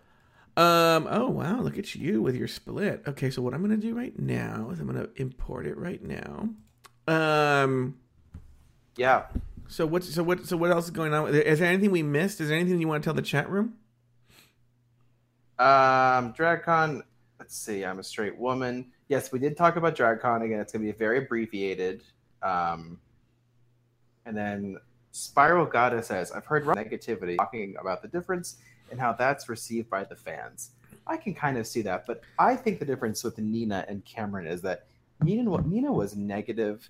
[0.59, 1.07] Um.
[1.09, 1.61] Oh wow!
[1.61, 3.03] Look at you with your split.
[3.07, 6.49] Okay, so what I'm gonna do right now is I'm gonna import it right now.
[7.07, 7.97] Um.
[8.97, 9.27] Yeah.
[9.69, 11.33] So what's so what so what else is going on?
[11.33, 12.41] Is there anything we missed?
[12.41, 13.75] Is there anything you want to tell the chat room?
[15.61, 17.03] Um, DragCon.
[17.39, 17.85] Let's see.
[17.85, 18.91] I'm a straight woman.
[19.09, 20.59] Yes, we did talk about DragCon again.
[20.59, 22.03] It's to be very abbreviated.
[22.43, 22.99] Um,
[24.27, 24.79] and then
[25.19, 28.59] Spiral Goddess says, "I've heard negativity talking about the difference
[28.91, 30.71] and how that's received by the fans.
[31.07, 34.47] I can kind of see that, but I think the difference with Nina and Cameron
[34.47, 34.87] is that
[35.23, 36.89] Nina Nina was negative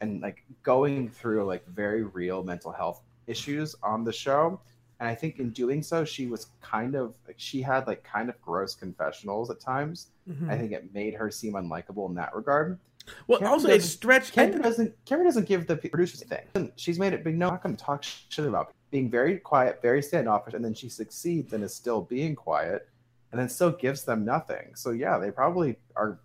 [0.00, 4.60] and like going through like very real mental health issues on the show
[5.00, 8.28] and I think in doing so, she was kind of like she had like kind
[8.28, 10.08] of gross confessionals at times.
[10.28, 10.50] Mhm.
[10.50, 12.78] I think it made her seem unlikable in that regard.
[13.26, 14.32] Well, Cameron also it doesn't- stretched.
[14.32, 16.72] Cameron doesn't Cameron doesn't give the producers anything.
[16.76, 17.36] She's made it big.
[17.38, 20.74] No, I'm not going to talk shit about being very quiet, very standoffish, and then
[20.74, 22.88] she succeeds and is still being quiet,
[23.32, 24.74] and then still gives them nothing.
[24.74, 26.18] So yeah, they probably are.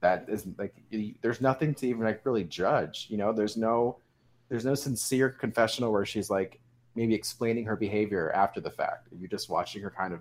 [0.00, 0.74] That is like
[1.22, 3.06] there's nothing to even like really judge.
[3.08, 3.98] You know, there's no,
[4.48, 6.60] there's no sincere confessional where she's like
[6.94, 9.08] maybe explaining her behavior after the fact.
[9.18, 10.20] You're just watching her kind of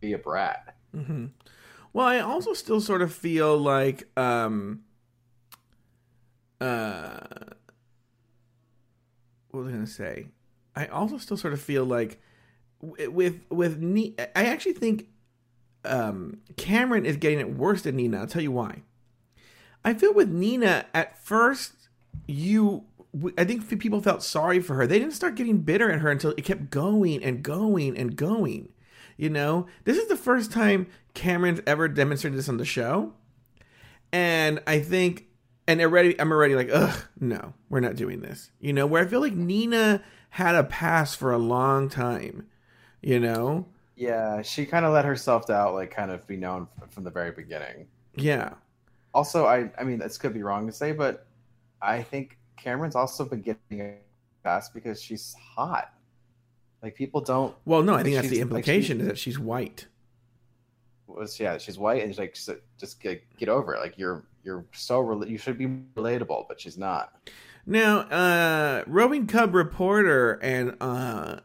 [0.00, 0.74] be a brat.
[0.94, 1.26] hmm
[1.92, 4.82] Well, I also still sort of feel like um
[6.60, 7.18] uh
[9.50, 10.28] what was I going to say?
[10.74, 12.20] I also still sort of feel like
[12.80, 15.08] with with Ni- I actually think
[15.84, 18.20] um Cameron is getting it worse than Nina.
[18.20, 18.82] I'll tell you why.
[19.84, 21.74] I feel with Nina at first
[22.26, 22.84] you
[23.36, 24.86] I think people felt sorry for her.
[24.86, 28.70] They didn't start getting bitter at her until it kept going and going and going.
[29.22, 33.12] You know, this is the first time Cameron's ever demonstrated this on the show,
[34.12, 35.26] and I think,
[35.68, 38.50] and already I'm already like, ugh, no, we're not doing this.
[38.58, 42.48] You know, where I feel like Nina had a pass for a long time.
[43.00, 47.04] You know, Yeah, she kind of let herself out, like kind of be known from
[47.04, 47.88] the very beginning.
[48.16, 48.54] yeah,
[49.14, 51.26] Also, I I mean this could be wrong to say, but
[51.80, 53.98] I think Cameron's also been getting a
[54.44, 55.92] pass because she's hot.
[56.82, 59.18] Like people don't Well, no, I think that's the she's- like implication she- is that
[59.18, 59.86] she's white.
[61.06, 63.80] was yeah she's white and she's like just, just get get over it.
[63.80, 67.12] Like you're you're so you should be relatable, but she's not.
[67.64, 71.36] Now, uh, roving cub reporter and uh,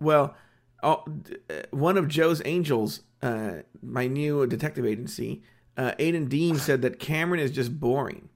[0.00, 0.34] well,
[0.82, 1.06] all,
[1.48, 5.42] uh, one of Joe's angels, uh, my new detective agency,
[5.76, 8.28] uh, Aiden Dean said that Cameron is just boring.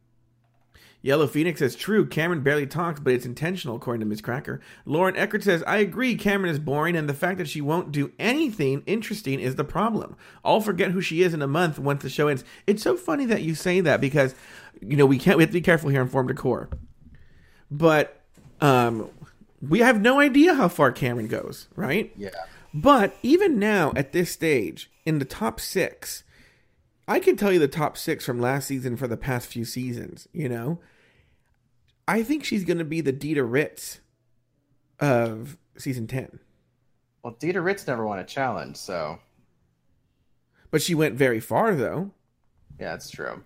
[1.06, 4.60] Yellow Phoenix says, true, Cameron barely talks, but it's intentional, according to Miz Cracker.
[4.84, 8.10] Lauren Eckert says, I agree, Cameron is boring, and the fact that she won't do
[8.18, 10.16] anything interesting is the problem.
[10.44, 12.42] I'll forget who she is in a month once the show ends.
[12.66, 14.34] It's so funny that you say that because,
[14.80, 16.70] you know, we can't, we have to be careful here on Form Decor.
[17.70, 18.20] But,
[18.60, 19.08] um,
[19.62, 22.12] we have no idea how far Cameron goes, right?
[22.16, 22.30] Yeah.
[22.74, 26.24] But even now, at this stage, in the top six,
[27.06, 30.26] I can tell you the top six from last season for the past few seasons,
[30.32, 30.80] you know?
[32.08, 34.00] I think she's going to be the Dida Ritz
[35.00, 36.38] of season 10.
[37.22, 39.18] Well, Dida Ritz never won a challenge, so
[40.70, 42.12] But she went very far, though,
[42.78, 43.42] yeah, it's true.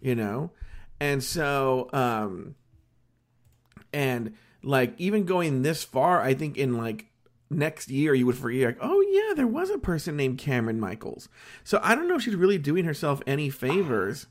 [0.00, 0.50] you know?
[1.00, 2.54] And so, um,
[3.92, 7.06] and like even going this far, I think in like
[7.48, 11.28] next year you would forget, like, oh yeah, there was a person named Cameron Michaels.
[11.64, 14.26] So I don't know if she's really doing herself any favors.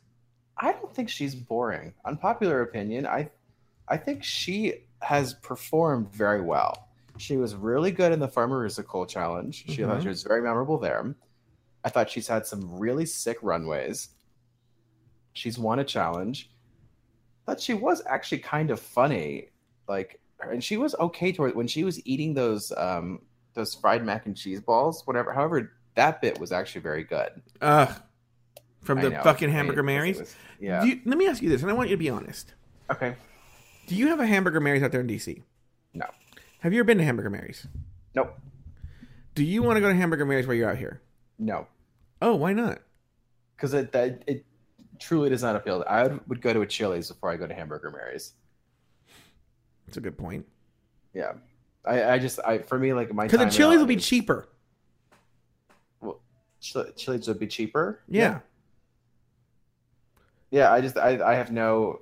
[0.58, 1.94] I don't think she's boring.
[2.06, 3.32] Unpopular opinion, I
[3.90, 6.88] I think she has performed very well.
[7.18, 9.66] She was really good in the PharmaRusical challenge.
[9.68, 10.02] She thought Mhm.
[10.04, 11.16] she was very memorable there.
[11.84, 14.10] I thought she's had some really sick runways.
[15.34, 16.50] She's won a challenge.
[17.46, 19.50] Thought she was actually kind of funny,
[19.88, 23.22] like, and she was okay to when she was eating those um
[23.54, 25.34] those fried mac and cheese balls, whatever.
[25.34, 27.42] However, that bit was actually very good.
[27.62, 28.02] Ugh.
[28.82, 30.36] From the know, fucking Hamburger Marys.
[30.60, 30.84] yeah.
[30.84, 32.54] You- let me ask you this, and I want you to be honest.
[32.90, 33.16] okay.
[33.90, 35.42] Do you have a Hamburger Mary's out there in DC?
[35.96, 36.06] No.
[36.60, 37.66] Have you ever been to Hamburger Mary's?
[38.14, 38.38] Nope.
[39.34, 41.02] Do you want to go to Hamburger Mary's while you're out here?
[41.40, 41.68] No.
[42.22, 42.80] Oh, why not?
[43.56, 44.46] because it that it
[45.00, 45.84] truly does not appeal.
[45.88, 48.34] I would, go to a Chili's before I go to Hamburger Mary's.
[49.86, 50.46] That's a good point.
[51.14, 51.34] Yeah,
[51.84, 54.48] I, I just I for me like my Because the time chilies will be cheaper.
[56.00, 56.22] well,
[56.62, 58.02] Chili- Chili's would be cheaper.
[58.08, 58.40] Yeah.
[60.52, 60.72] yeah.
[60.72, 62.02] I just I I have no.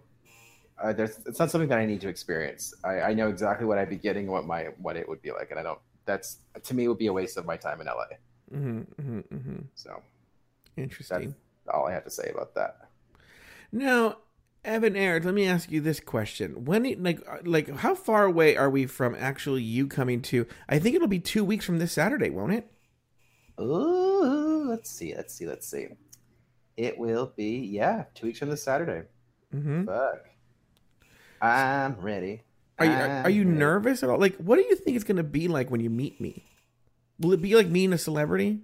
[0.82, 2.74] Uh, there's it's not something that I need to experience.
[2.84, 5.32] I, I know exactly what I'd be getting, and what my what it would be
[5.32, 5.80] like, and I don't.
[6.06, 8.06] That's to me would be a waste of my time in LA.
[8.54, 10.02] Mm-hmm, hmm hmm So
[10.78, 11.36] Interesting.
[11.66, 12.90] that's all I have to say about that.
[13.72, 14.18] Now,
[14.64, 18.56] Evan Ayres, let me ask you this question: When, like, uh, like, how far away
[18.56, 20.46] are we from actually you coming to?
[20.70, 22.72] I think it'll be two weeks from this Saturday, won't it?
[23.60, 25.88] Ooh, let's see, let's see, let's see.
[26.78, 29.08] It will be yeah, two weeks from this Saturday.
[29.54, 29.86] Mm-hmm.
[29.86, 30.26] Fuck.
[31.42, 32.44] I'm ready.
[32.80, 33.58] Are you are, are you ready.
[33.58, 34.20] nervous at all?
[34.20, 36.46] Like, what do you think it's going to be like when you meet me?
[37.20, 38.62] Will it be like meeting a celebrity?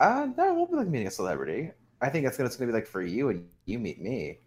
[0.00, 1.72] Uh, no, it won't be like meeting a celebrity.
[2.00, 4.38] I think it's gonna, be like for you and you meet me.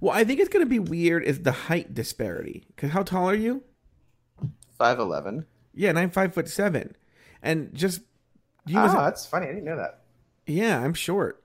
[0.00, 1.24] Well, I think it's going to be weird.
[1.24, 2.64] Is the height disparity?
[2.74, 3.62] Because how tall are you?
[4.76, 5.46] Five eleven.
[5.72, 6.96] Yeah, and I'm five foot seven,
[7.42, 8.00] and just
[8.66, 8.76] you.
[8.78, 9.46] Oh, must- that's funny.
[9.46, 10.00] I didn't know that.
[10.46, 11.42] yeah, I'm short.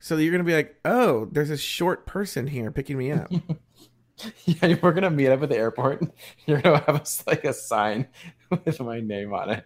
[0.00, 3.30] So you're going to be like, oh, there's a short person here picking me up.
[4.44, 6.02] Yeah, we're gonna meet up at the airport.
[6.46, 8.08] You're gonna have us like a sign
[8.50, 9.64] with my name on it.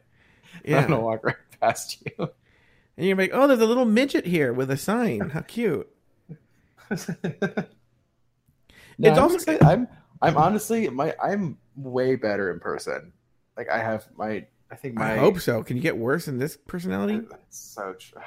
[0.65, 0.79] Yeah.
[0.79, 2.29] I'm gonna walk right past you.
[2.97, 5.31] And you're like, oh, there's a little midget here with a sign.
[5.31, 5.89] How cute.
[8.99, 9.59] No, It's I'm also-.
[9.63, 9.89] I'm
[10.23, 13.13] I'm honestly my I'm way better in person.
[13.57, 15.63] Like I have my I think my I hope so.
[15.63, 17.21] Can you get worse in this personality?
[17.49, 18.19] It's so tr-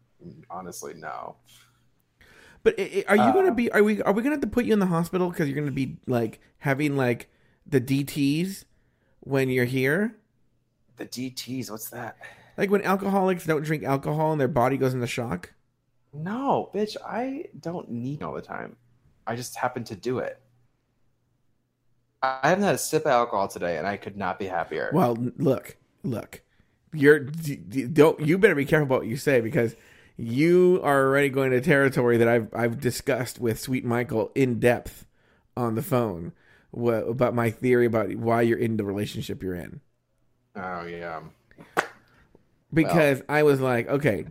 [0.50, 1.36] honestly no.
[2.62, 3.70] But are you Uh, going to be?
[3.72, 4.02] Are we?
[4.02, 5.72] Are we going to have to put you in the hospital because you're going to
[5.72, 7.28] be like having like
[7.66, 8.64] the DTS
[9.20, 10.16] when you're here?
[10.96, 12.16] The DTS, what's that?
[12.56, 15.52] Like when alcoholics don't drink alcohol and their body goes into shock.
[16.12, 18.76] No, bitch, I don't need all the time.
[19.26, 20.38] I just happen to do it.
[22.22, 24.90] I haven't had a sip of alcohol today, and I could not be happier.
[24.92, 26.42] Well, look, look.
[26.92, 28.20] You're d- d- don't.
[28.20, 29.74] You better be careful about what you say because
[30.16, 35.06] you are already going to territory that I've I've discussed with Sweet Michael in depth
[35.56, 36.32] on the phone
[36.74, 39.80] about my theory about why you're in the relationship you're in.
[40.56, 41.20] Oh yeah.
[42.72, 44.26] because I was like, okay,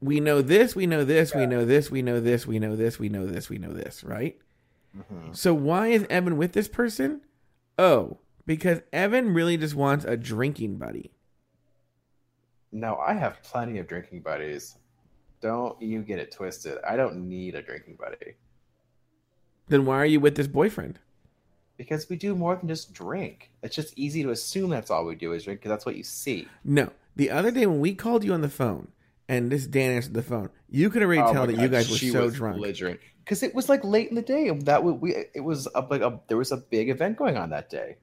[0.00, 2.98] we know this, we know this, we know this, we know this, we know this,
[2.98, 4.38] we know this, we know this, right?
[4.96, 5.36] Mhm.
[5.36, 7.22] So why is Evan with this person?
[7.78, 11.12] Oh, because Evan really just wants a drinking buddy.
[12.72, 14.76] No, I have plenty of drinking buddies.
[15.42, 16.78] Don't you get it twisted.
[16.88, 18.36] I don't need a drinking buddy
[19.68, 20.98] Then why are you with this boyfriend?
[21.78, 23.50] because we do more than just drink.
[23.60, 26.04] It's just easy to assume that's all we do is drink because that's what you
[26.04, 26.46] see.
[26.64, 26.90] No.
[27.16, 28.92] The other day when we called you on the phone
[29.28, 31.96] and this Dan answered the phone, you could already Oh tell that you guys were
[31.96, 32.56] so was drunk.
[32.56, 33.00] belligerent.
[33.24, 34.48] because it was like late in the day.
[34.50, 37.50] That would we it was a, like a there was a big event going on
[37.50, 37.96] that day.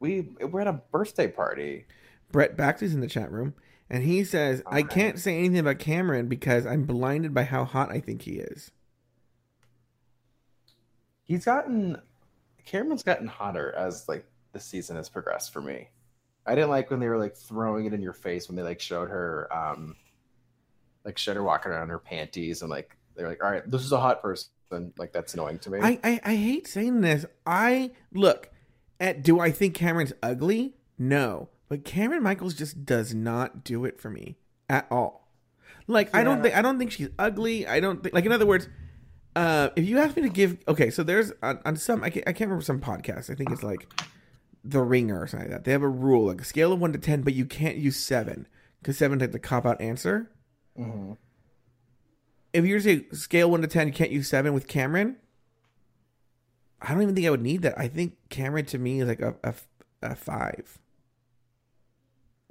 [0.00, 1.86] We we're at a birthday party.
[2.30, 3.54] Brett Baxley's in the chat room,
[3.92, 7.92] and he says, I can't say anything about Cameron because I'm blinded by how hot
[7.92, 8.70] I think he is.
[11.24, 12.00] He's gotten
[12.64, 15.90] Cameron's gotten hotter as like the season has progressed for me.
[16.46, 18.80] I didn't like when they were like throwing it in your face when they like
[18.80, 19.96] showed her um
[21.04, 23.84] like showed her walking around in her panties and like they're like, all right, this
[23.84, 24.48] is a hot person.
[24.96, 25.80] Like that's annoying to me.
[25.82, 27.26] I, I I hate saying this.
[27.44, 28.48] I look
[28.98, 30.76] at do I think Cameron's ugly?
[30.98, 34.36] No, but Cameron Michaels just does not do it for me
[34.68, 35.32] at all.
[35.86, 37.66] Like I don't think I don't think she's ugly.
[37.66, 38.68] I don't think like in other words,
[39.34, 42.28] uh, if you ask me to give okay, so there's on, on some I can't,
[42.28, 43.30] I can't remember some podcasts.
[43.30, 43.88] I think it's like
[44.62, 45.64] The Ringer or something like that.
[45.64, 47.96] They have a rule like a scale of one to ten, but you can't use
[47.96, 48.46] seven
[48.82, 50.30] because seven like the cop out answer.
[50.78, 51.16] Mhm.
[52.52, 55.16] If you were to say scale one to ten, you can't use seven with Cameron.
[56.82, 57.78] I don't even think I would need that.
[57.78, 59.54] I think Cameron to me is like a a,
[60.02, 60.81] a five.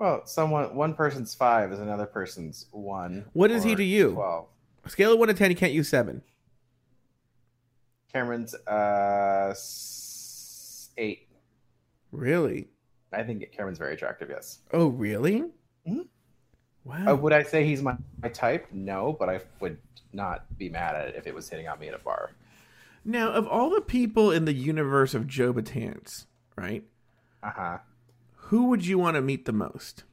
[0.01, 3.25] Well, someone one person's five is another person's one.
[3.33, 4.13] What is he to you?
[4.13, 4.47] Twelve.
[4.87, 6.23] Scale of one to ten, you can't use seven.
[8.11, 11.27] Cameron's uh s- eight.
[12.11, 12.67] Really?
[13.13, 14.29] I think Cameron's very attractive.
[14.31, 14.59] Yes.
[14.73, 15.43] Oh, really?
[15.87, 16.07] Mhm.
[16.83, 17.11] Wow.
[17.13, 18.65] Uh, would I say he's my, my type?
[18.71, 19.77] No, but I would
[20.13, 22.31] not be mad at it if it was hitting on me at a bar.
[23.05, 26.83] now, of all the people in the universe of Joe Betance, right?
[27.43, 27.77] Uh huh.
[28.51, 30.03] Who would you want to meet the most?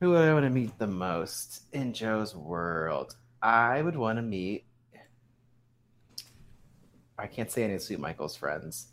[0.00, 3.16] Who would I want to meet the most in Joe's world?
[3.42, 4.66] I would want to meet.
[7.18, 8.86] I can't say any of Sweet Michael's friends.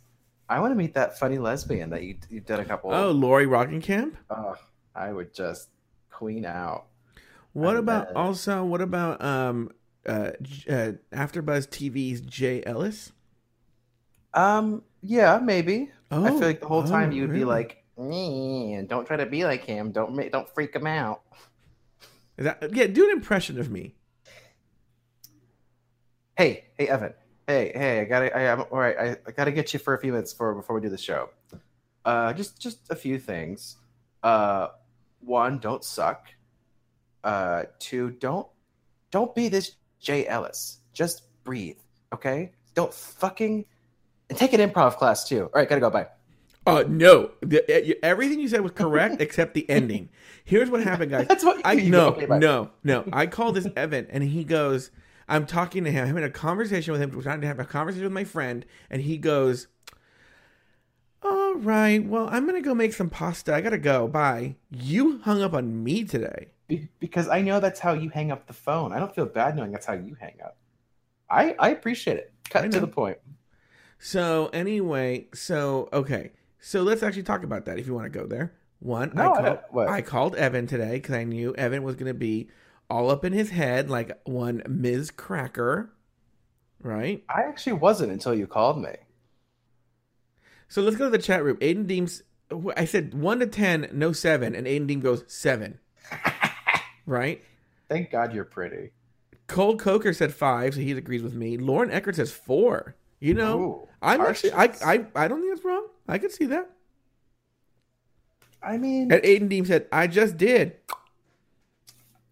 [0.50, 2.92] I want to meet that funny lesbian that you you did a couple.
[2.92, 4.16] Oh, Lori Rockenkamp.
[4.32, 4.58] Ugh,
[4.96, 5.70] I would just
[6.10, 6.88] queen out.
[7.54, 8.66] What about also?
[8.66, 9.70] What about um
[10.04, 10.32] uh,
[10.68, 13.12] uh AfterBuzz TV's Jay Ellis?
[14.34, 15.92] Um, yeah, maybe.
[16.10, 17.42] Oh, I feel like the whole time oh, you would really?
[17.42, 19.92] be like, "Mm, "Don't try to be like him.
[19.92, 21.22] Don't make, don't freak him out."
[22.38, 23.96] Is that, yeah, do an impression of me.
[26.38, 27.14] Hey, hey, Evan.
[27.48, 28.98] Hey, hey, I gotta, I, I'm all right.
[28.98, 31.30] I, I gotta get you for a few minutes for before we do the show.
[32.04, 33.78] Uh, just, just a few things.
[34.22, 34.68] Uh,
[35.22, 36.28] one, don't suck.
[37.24, 38.48] Uh, two, don't,
[39.12, 40.80] don't be this Jay Ellis.
[40.94, 41.78] Just breathe,
[42.14, 42.52] okay?
[42.74, 43.66] Don't fucking,
[44.30, 45.44] and take an improv class too.
[45.44, 45.90] All right, gotta go.
[45.90, 46.08] Bye.
[46.66, 50.10] Uh, no, The- everything you said was correct except the ending.
[50.44, 51.28] Here's what happened, guys.
[51.28, 53.04] That's what I no okay, no no.
[53.14, 54.92] I called this Evan, and he goes,
[55.28, 56.02] "I'm talking to him.
[56.04, 57.12] I'm having a conversation with him.
[57.12, 59.68] We're trying to have a conversation with my friend." And he goes,
[61.24, 63.54] "All right, well, I'm gonna go make some pasta.
[63.54, 64.08] I gotta go.
[64.08, 66.48] Bye." You hung up on me today.
[66.68, 68.92] Be- because I know that's how you hang up the phone.
[68.92, 70.58] I don't feel bad knowing that's how you hang up.
[71.30, 72.34] I, I appreciate it.
[72.50, 73.18] Cut to the point.
[74.00, 76.32] So anyway, so okay,
[76.66, 78.52] so let's actually talk about that if you want to go there.
[78.80, 79.88] One, No, I I called, what?
[79.88, 82.50] I called Evan today because I knew Evan was going to be
[82.90, 85.94] all up in his head like one Miz Cracker,
[86.82, 87.24] right?
[87.30, 88.96] I actually wasn't until you called me.
[90.68, 91.58] So let's go to the chat room.
[91.58, 92.24] Aiden Deems,
[92.76, 95.78] I said one to ten, no seven, and Aiden Deem goes seven,
[97.06, 97.44] right?
[97.90, 98.90] Thank God you're pretty.
[99.46, 101.58] Cole Coker said five, so he agrees with me.
[101.58, 102.96] Lauren Eckert says four.
[103.20, 105.85] You know, Ooh, I'm actually, I, I, I don't think that's wrong.
[106.08, 106.70] I could see that.
[108.62, 110.78] I mean, And Aiden Deem said, I just did.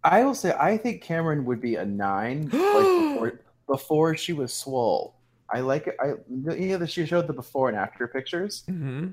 [0.04, 4.54] I will say I think Cameron would be a nine, like before, before she was
[4.54, 5.16] swole.
[5.50, 5.96] I like it.
[6.02, 8.64] I you know that she showed the before and after pictures.
[8.68, 9.10] hmm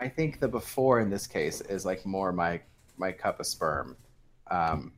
[0.00, 2.60] I think the before in this case is like more my
[2.98, 3.96] my cup of sperm.
[4.50, 4.92] Um,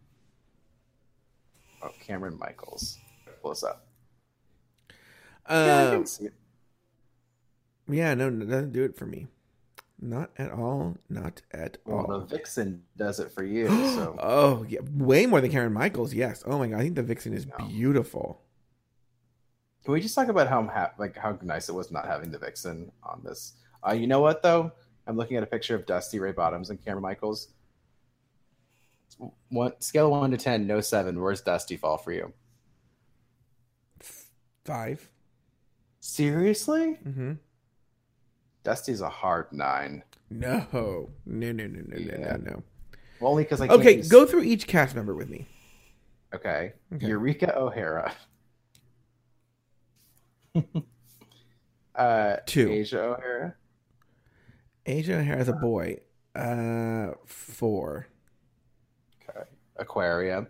[1.83, 2.98] oh, Cameron Michaels,
[3.42, 3.87] pull this up.
[5.48, 6.35] yeah, I Uh, can see it.
[7.88, 9.27] Yeah, no, no, doesn't do it for me.
[10.01, 10.97] Not at all.
[11.09, 12.20] Not at Well, all.
[12.20, 13.68] the Vixen does it for you.
[13.94, 16.12] So oh, yeah, way more than Cameron Michaels.
[16.14, 16.42] Yes.
[16.47, 17.66] Oh my god, I think the Vixen is No.
[17.66, 18.40] beautiful.
[19.85, 22.38] Can we just talk about how ha- like how nice it was not having the
[22.38, 23.53] Vixen on this?
[23.87, 24.73] Uh, you know what though?
[25.07, 27.49] I'm looking at a picture of Dusty Ray Bottoms and Cameron Michaels.
[29.51, 31.20] One scale one to ten, no seven.
[31.20, 32.33] Where's Dusty fall for you?
[34.64, 35.09] Five.
[36.01, 36.99] Seriously?
[37.07, 37.33] Mm-hmm.
[38.64, 40.03] Dusty's a hard nine.
[40.31, 42.37] No, no, no, no, no, no, Yeah.
[42.37, 42.62] no, no.
[43.20, 45.46] Well, only because I can't Okay, use- go through each cast member with me.
[46.35, 46.72] Okay.
[46.92, 47.07] Okay.
[47.07, 48.12] Eureka O'Hara.
[51.95, 52.70] uh, Two.
[52.70, 53.55] Asia O'Hara.
[54.86, 55.99] Asia O'Hara is a boy.
[56.34, 58.09] Uh, four.
[59.28, 59.41] Okay.
[59.76, 60.49] Aquaria.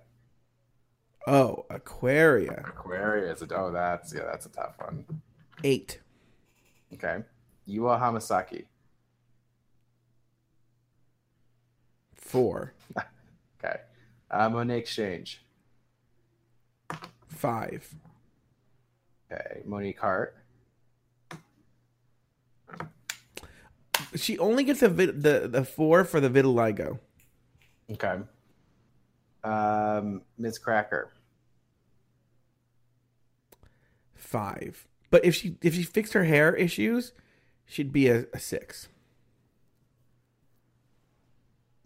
[1.26, 2.64] Oh, Aquaria.
[2.66, 5.05] Aquaria is a oh that's yeah that's a tough one.
[5.62, 6.01] Eight.
[6.95, 7.22] Okay.
[7.69, 8.65] Yuhua Hamasaki.
[12.15, 12.75] Four.
[13.65, 13.81] okay.
[14.31, 15.45] Uh, Monét X Change.
[17.29, 17.95] Five.
[19.31, 19.62] Okay.
[19.65, 20.37] Monique Heart.
[24.17, 26.99] She only gets a vit- the the four for the vitiligo.
[27.91, 28.19] Okay.
[29.43, 31.11] Um, Miz Cracker.
[34.15, 34.87] Five.
[35.11, 37.12] But if she if she fixed her hair issues,
[37.67, 38.89] she'd be a, a six.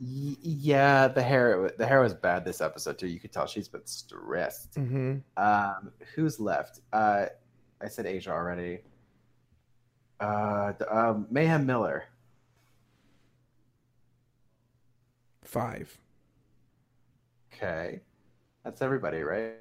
[0.00, 3.08] Y- yeah, the hair the hair was bad this episode too.
[3.08, 4.74] You could tell she's been stressed.
[4.74, 5.18] Mm-hmm.
[5.36, 6.80] Um, who's left?
[6.92, 7.26] Uh,
[7.80, 8.80] I said Asia already.
[10.20, 12.04] Uh, um, Mayhem Miller.
[15.44, 15.98] Five.
[17.52, 18.00] Okay,
[18.64, 19.54] that's everybody, right?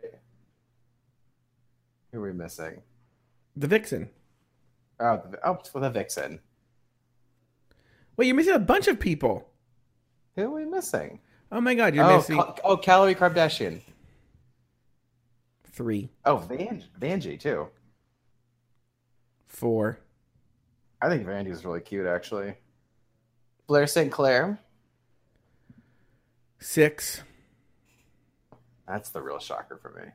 [2.11, 2.81] Who are we missing?
[3.55, 4.09] The vixen.
[4.99, 6.39] Oh, the, oh, for the Vixen.
[8.15, 9.47] Wait, you're missing a bunch of people.
[10.35, 11.19] Who are we missing?
[11.51, 13.81] Oh my god, you're oh, missing Cal- oh, Kalorie Karbdashian.
[15.71, 16.09] Three.
[16.25, 17.67] Oh, Van- Vanjie too.
[19.45, 19.99] four,
[21.01, 22.55] I think Vanjie's really cute, actually.
[23.67, 24.11] Blair St.
[24.11, 24.59] Clair.
[26.59, 27.21] six,
[28.87, 30.11] That's the real shocker for me.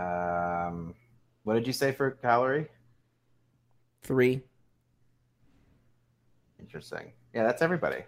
[0.00, 0.94] Um,
[1.42, 2.68] what did you say for Kalorie?
[4.04, 4.42] Three.
[6.60, 7.12] Interesting.
[7.34, 8.04] Yeah, that's everybody.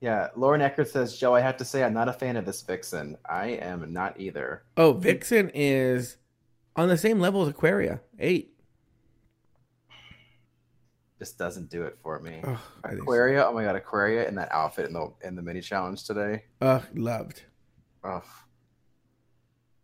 [0.00, 2.60] Yeah, Lauren Eckert says, Joe, I have to say I'm not a fan of this
[2.62, 3.16] vixen.
[3.24, 4.64] I am not either.
[4.76, 6.16] Oh, vixen is
[6.74, 8.00] on the same level as Aquaria.
[8.18, 8.48] Eight.
[11.20, 12.40] Just doesn't do it for me.
[12.42, 12.96] Oh, so.
[12.98, 16.42] Aquaria, oh my god, Aquaria in that outfit in the in the mini challenge today.
[16.60, 17.44] Ugh, loved,
[18.02, 18.24] Ugh.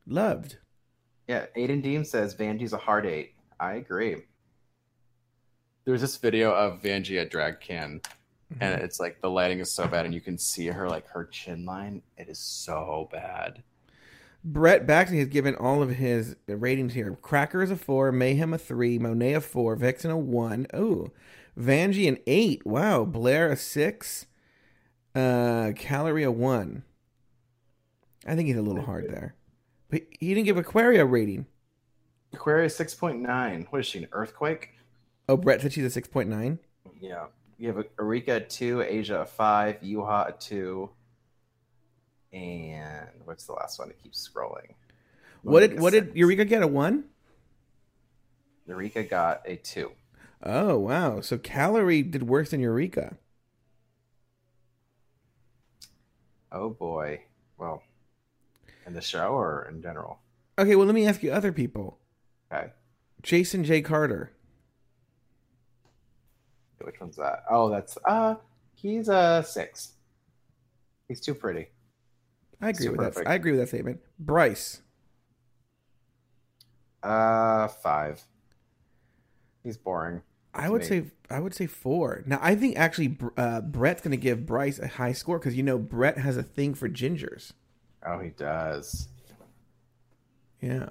[0.04, 0.58] loved.
[1.28, 3.34] Yeah, Aiden Deem says Vanjie's a hard eight.
[3.60, 4.24] I agree.
[5.88, 8.04] There's this video of Vanjie at DragCon,
[8.60, 11.24] and it's like the lighting is so bad, and you can see her like her
[11.24, 12.02] chin line.
[12.18, 13.62] It is so bad.
[14.44, 17.16] Brett Baxley has given all of his ratings here.
[17.22, 20.66] Cracker is a four, Mayhem a three, Monet a four, Vixen a one.
[20.76, 21.10] Ooh,
[21.58, 22.66] Vanjie an eight.
[22.66, 24.26] Wow, Blair a six,
[25.14, 26.82] uh, Kalorie a one.
[28.26, 29.36] I think he's a little hard there,
[29.88, 31.46] but he didn't give Aquaria a rating.
[32.34, 33.66] Aquaria six point nine.
[33.70, 34.00] What is she?
[34.00, 34.74] An earthquake?
[35.28, 36.58] Oh, Brett said she's a six point nine.
[37.00, 37.26] Yeah.
[37.58, 40.90] You have Eureka two, Asia five, Yuhua two,
[42.32, 43.90] and what's the last one?
[43.90, 44.74] It keeps scrolling.
[45.42, 46.14] What did what did.
[46.14, 47.04] Eureka get a one?
[48.66, 49.90] Eureka got a two.
[50.40, 53.16] Oh wow, so Kalorie did worse than Eureka.
[56.52, 57.22] Oh boy.
[57.58, 57.82] Well,
[58.86, 60.20] in the show or in general?
[60.58, 61.98] Okay, well let me ask you other people.
[62.52, 62.68] Okay.
[63.22, 64.30] Jason J Carter.
[66.80, 67.44] Which one's that?
[67.50, 68.36] Oh, that's uh
[68.74, 69.92] he's a six.
[71.08, 71.68] He's too pretty.
[72.60, 73.26] I agree with that.
[73.26, 74.00] I agree with that statement.
[74.18, 74.80] Bryce.
[77.02, 78.22] Uh five.
[79.62, 80.22] He's boring.
[80.54, 80.86] I would me.
[80.86, 82.22] say I would say four.
[82.26, 85.62] Now I think actually uh, Brett's going to give Bryce a high score because you
[85.62, 87.52] know Brett has a thing for gingers.
[88.04, 89.08] Oh, he does.
[90.60, 90.88] Yeah.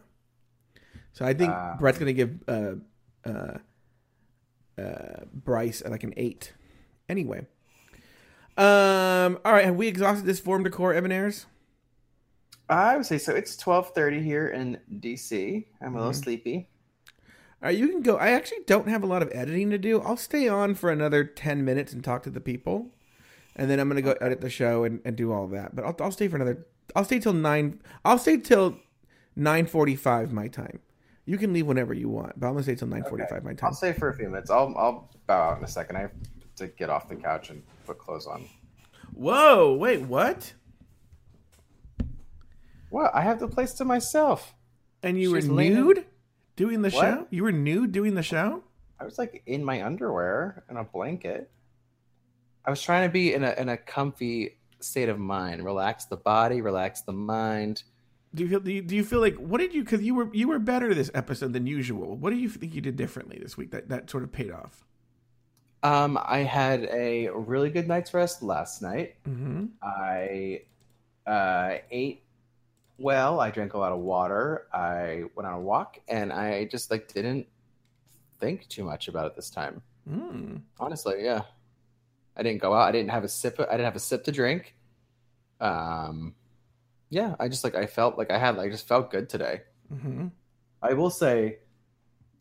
[1.13, 3.57] So I think Um, Brett's going to give uh, uh,
[4.77, 6.53] uh, Bryce like an eight.
[7.09, 7.45] Anyway.
[8.57, 9.39] Um.
[9.45, 9.65] All right.
[9.65, 11.45] Have we exhausted this form decor, Evan Ayres?
[12.69, 13.33] I would say so.
[13.35, 15.65] It's twelve thirty here in DC.
[15.81, 16.23] I'm a little Mhm.
[16.23, 16.67] sleepy.
[17.61, 18.17] All right, you can go.
[18.17, 19.99] I actually don't have a lot of editing to do.
[20.01, 22.91] I'll stay on for another 10 minutes and talk to the people.
[23.55, 25.75] And then I'm going to go edit the show and, and do all that.
[25.75, 26.67] But I'll, I'll stay for another.
[26.95, 27.81] I'll stay till 9.
[28.05, 28.77] I'll stay till
[29.35, 30.81] 9.45 my time.
[31.27, 33.67] You can leave whenever you want, but I'm going to stay till 9.45 my time.
[33.67, 34.49] I'll stay for a few minutes.
[34.49, 35.97] I'll I'll bow out in a second.
[35.97, 36.13] I have
[36.55, 38.47] to get off the couch and put clothes on.
[39.13, 40.53] Whoa, wait, what?
[42.89, 43.13] What?
[43.13, 44.55] I have the place to myself.
[45.03, 46.05] And you She's were nude
[46.55, 47.01] doing the What?
[47.01, 47.27] show?
[47.29, 48.63] You were nude doing the show?
[48.97, 51.51] I was like in my underwear and a blanket.
[52.65, 55.63] I was trying to be in a in a comfy state of mind.
[55.63, 57.83] Relax the body, relax the mind.
[58.37, 60.29] Do you feel do you, do you feel like what did you cuz you were
[60.33, 62.15] you were better this episode than usual.
[62.15, 64.85] What do you think you did differently this week that that sort of paid off?
[65.83, 69.15] Um, I had a really good night's rest last night.
[69.27, 69.69] Mhm.
[69.81, 70.61] I
[71.25, 72.23] uh, ate
[72.97, 73.39] well.
[73.39, 74.67] I drank a lot of water.
[74.73, 77.47] I went on a walk, and I just like didn't
[78.39, 79.81] think too much about it this time.
[80.09, 80.61] Mm.
[80.79, 81.43] Honestly, yeah.
[82.35, 82.87] I didn't go out.
[82.87, 83.59] I didn't have a sip.
[83.59, 84.75] I didn't have a sip to drink.
[85.59, 86.35] Um,
[87.09, 87.35] yeah.
[87.39, 88.57] I just like I felt like I had.
[88.59, 89.61] I just felt good today.
[89.93, 90.31] Mhm.
[90.81, 91.59] I will say,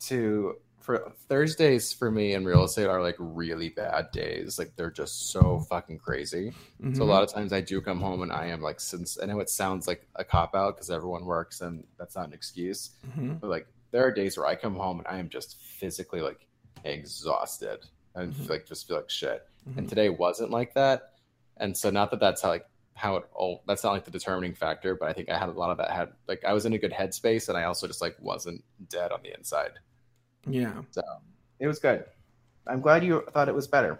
[0.01, 4.57] to for Thursdays for me in real estate are like really bad days.
[4.57, 6.51] Like they're just so fucking crazy.
[6.51, 7.07] So a Mhm.
[7.07, 9.49] lot of times I do come home and I am like, since I know it
[9.49, 12.91] sounds like a cop out because everyone works and that's not an excuse.
[13.05, 13.39] Mhm.
[13.41, 16.47] But like there are days where I come home and I am just physically like
[16.85, 17.79] exhausted.
[18.15, 18.49] and Mhm.
[18.49, 19.45] like just feel like shit.
[19.75, 21.13] And today wasn't like that.
[21.57, 22.65] And so not that that's how like
[22.97, 25.51] how it all that's not like the determining factor, but I think I had a
[25.51, 28.01] lot of that had like I was in a good headspace and I also just
[28.01, 29.71] like wasn't dead on the inside.
[30.47, 30.81] Yeah.
[30.91, 31.03] So
[31.59, 32.05] it was good.
[32.65, 33.99] I'm glad you thought it was better.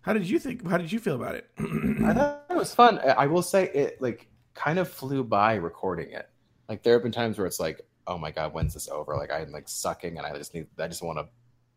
[0.00, 0.66] How did you think?
[0.66, 1.50] How did you feel about it?
[1.58, 2.98] I thought it was fun.
[2.98, 6.28] I will say it like kind of flew by recording it.
[6.68, 9.16] Like there have been times where it's like, oh my god, when's this over?
[9.16, 11.26] Like I'm like sucking and I just need I just want to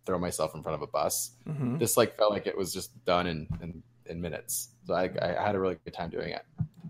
[0.05, 1.31] throw myself in front of a bus.
[1.47, 1.77] Mhm.
[1.77, 4.69] This like felt like it was just done in in, in minutes.
[4.85, 6.45] So I, I had a really good time doing it.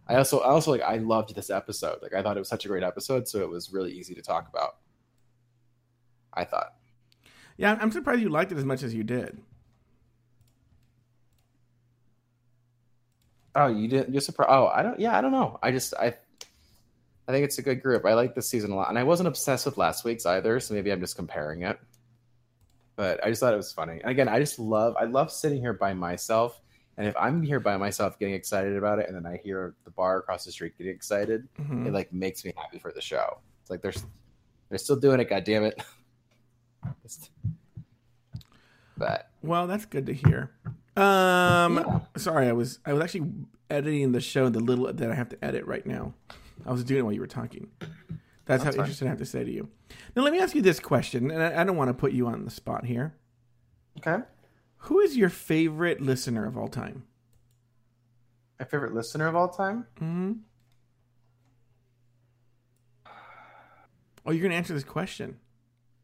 [0.07, 1.99] I also I also like I loved this episode.
[2.01, 4.22] Like I thought it was such a great episode, so it was really easy to
[4.22, 4.78] talk about.
[6.34, 6.74] I thought.
[7.57, 9.39] Yeah, I'm surprised you liked it as much as you did.
[13.55, 14.13] Oh, you didn't?
[14.13, 14.51] You're surprised?
[14.51, 14.99] Oh, I don't.
[14.99, 15.59] Yeah, I don't know.
[15.61, 16.15] I just I,
[17.28, 18.05] I think it's a good group.
[18.05, 20.59] I like this season a lot, and I wasn't obsessed with last week's either.
[20.59, 21.80] So maybe I'm just comparing it.
[22.95, 23.99] But I just thought it was funny.
[24.01, 24.95] And again, I just love.
[24.99, 26.61] I love sitting here by myself,
[27.00, 29.91] and if I'm here by myself getting excited about it, and then I hear the
[29.91, 31.88] bar across the street getting excited, Mhm.
[31.88, 33.39] it like makes me happy for the show.
[33.62, 33.93] It's like they're
[34.70, 35.30] they're still doing it.
[35.30, 35.82] God damn it.
[38.97, 40.52] but Well, that's good to hear.
[40.95, 42.00] Um, Yeah.
[42.18, 43.32] sorry, I was I was actually
[43.70, 44.50] editing the show.
[44.50, 46.14] The little that I have to edit right now.
[46.66, 47.70] I was doing it while you were talking.
[47.80, 47.89] That's,
[48.45, 48.80] That's how fine.
[48.82, 49.70] interesting I have to say to you.
[50.16, 52.28] Now, let me ask you this question, and I, I don't want to put you
[52.28, 53.14] on the spot here.
[54.00, 54.24] okay,
[54.84, 57.03] Who is your favorite listener of all time?
[58.59, 59.86] my favorite listener of all time.
[59.97, 60.34] hmm
[64.25, 65.39] Oh, you're gonna answer this question.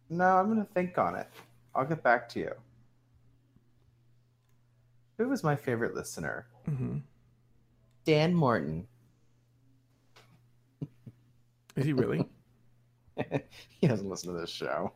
[0.09, 1.27] No, I'm gonna think on it.
[1.75, 2.51] I'll get back to you.
[5.17, 6.47] Who was my favorite listener?
[6.69, 6.99] Mm-hmm.
[8.05, 8.87] Dan Morton.
[11.75, 12.25] Is he really?
[13.69, 14.93] he doesn't listen to this show.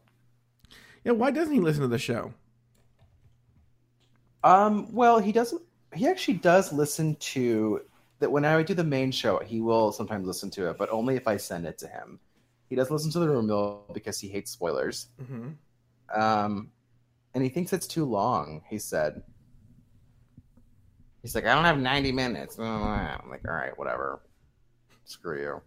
[1.03, 1.11] yeah.
[1.11, 2.33] Why doesn't he listen to the show?
[4.43, 5.61] Um, well, he doesn't.
[5.93, 7.81] He actually does listen to
[8.19, 8.31] that.
[8.31, 11.27] When I do the main show, he will sometimes listen to it, but only if
[11.27, 12.19] I send it to him.
[12.69, 15.07] He doesn't listen to the rumor mill because he hates spoilers.
[15.19, 15.49] hmm
[16.13, 16.71] Um,
[17.33, 18.63] and he thinks it's too long.
[18.69, 19.23] He said.
[21.21, 22.57] He's like, I don't have ninety minutes.
[22.59, 24.21] I'm like, all right, whatever.
[25.05, 25.61] Screw you.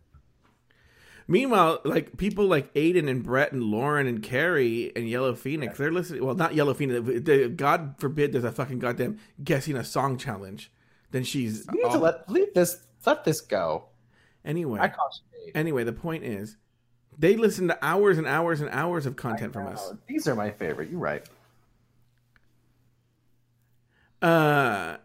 [1.29, 5.93] Meanwhile, like people like Aiden and Brett and Lauren and Carrie and Yellow Phoenix, they're
[5.93, 6.25] listening.
[6.25, 7.25] Well, not Yellow Phoenix.
[7.25, 10.71] they- God forbid there's a fucking goddamn guessing a song challenge.
[11.11, 12.85] Then she's We need to let leave this.
[13.07, 13.87] Let this go.
[14.45, 14.81] anyway.
[14.81, 15.25] I caution.
[15.55, 16.57] Anyway, the point is,
[17.19, 19.93] they listen to hours and hours and hours of content from us.
[20.07, 20.91] These are my favorite.
[20.91, 21.29] You're right.
[24.21, 24.97] Uh,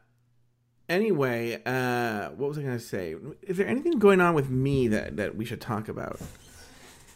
[0.90, 3.16] anyway, uh, what was I going to say?
[3.44, 6.20] Is there anything going on with me that that we should talk about?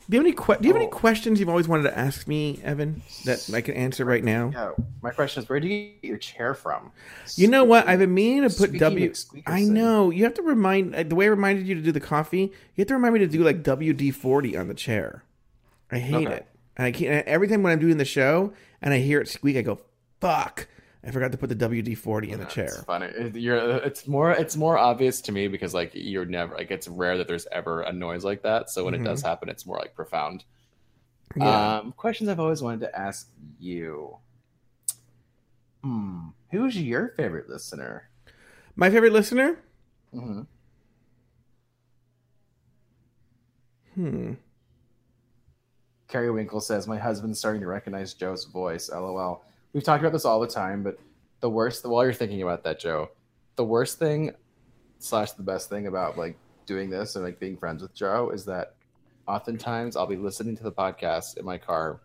[0.10, 0.98] Do you have any que- Do you have any Oh.
[0.98, 4.52] questions you've always wanted to ask me, Evan, that I can answer right now?
[4.54, 4.72] Yeah.
[5.02, 6.92] My question is, where do you get your chair from?
[7.38, 7.88] You know what?
[7.88, 9.14] I've been meaning to put W.
[9.48, 12.02] I know you have to remind uh, the way I reminded you to do the
[12.02, 12.52] coffee.
[12.76, 15.24] You have to remind me to do like WD forty on the chair.
[15.92, 16.36] I hate Okay.
[16.38, 16.46] it,
[16.76, 17.26] and I can't.
[17.28, 18.52] Every time when I'm doing the show
[18.82, 19.80] and I hear it squeak, I go,
[20.20, 20.68] "Fuck!"
[21.04, 22.70] I forgot to put the WD forty in the chair.
[22.86, 23.08] funny.
[23.08, 23.58] It- You're.
[23.78, 24.32] It's more.
[24.32, 27.82] It's more obvious to me because like you're never like it's rare that there's ever
[27.82, 28.70] a noise like that.
[28.70, 29.02] So when Mhm.
[29.02, 30.44] it does happen, it's more like profound.
[31.36, 31.78] Yeah.
[31.80, 33.30] Um, questions I've always wanted to ask
[33.60, 34.18] you.
[35.84, 36.28] Hmm.
[36.52, 38.10] Who's your favorite listener?
[38.76, 39.58] My favorite listener.
[40.14, 40.42] hmm
[43.96, 44.34] Hmm.
[46.08, 48.90] Carrie Winkle says, My husband's starting to recognize Joe's voice.
[48.90, 49.44] LOL.
[49.74, 51.00] We've talked about this all the time, but
[51.40, 53.10] the worst, while you're thinking about that, Joe,
[53.56, 54.32] the worst thing
[55.00, 58.46] slash the best thing about like doing this and like being friends with Joe is
[58.46, 58.76] that
[59.28, 62.02] oftentimes I'll be listening to the podcast in my car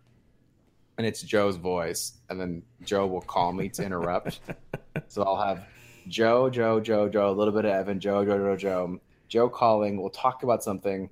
[0.99, 4.41] and it's Joe's voice, and then Joe will call me to interrupt.
[5.09, 5.67] so I'll have
[6.09, 10.01] Joe, Joe, Joe, Joe, a little bit of Evan, Joe, Joe, Joe, Joe, Joe calling.
[10.01, 11.11] We'll talk about something.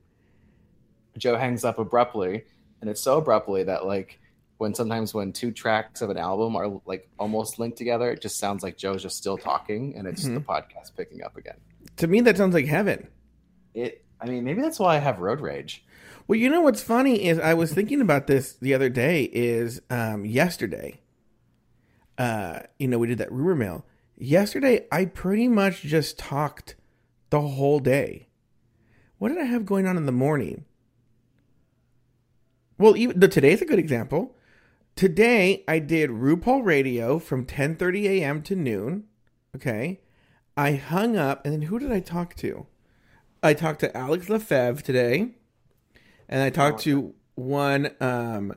[1.18, 2.44] Joe hangs up abruptly,
[2.80, 4.18] and it's so abruptly that like
[4.59, 8.38] when sometimes when two tracks of an album are like almost linked together, it just
[8.38, 11.57] sounds like Joe's just still talking, and it's the podcast picking up again.
[11.96, 13.09] To me, that sounds like heaven.
[13.74, 14.05] It.
[14.20, 15.84] I mean, maybe that's why I have road rage.
[16.26, 19.24] Well, you know what's funny is I was thinking about this the other day.
[19.24, 21.00] Is um, yesterday,
[22.16, 23.84] uh, you know, we did that rumor mill.
[24.16, 26.76] Yesterday, I pretty much just talked
[27.30, 28.28] the whole day.
[29.18, 30.64] What did I have going on in the morning?
[32.78, 34.36] Well, even the today's a good example.
[34.97, 38.42] Today I did RuPaul Radio from 10:30 a.m.
[38.42, 39.05] to noon.
[39.57, 40.01] Okay.
[40.57, 42.66] I hung up and then who did I talk to?
[43.42, 45.30] I talked to Alex Lefebvre today.
[46.28, 48.55] And I talked to one um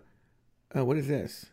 [0.75, 1.47] oh, what is this?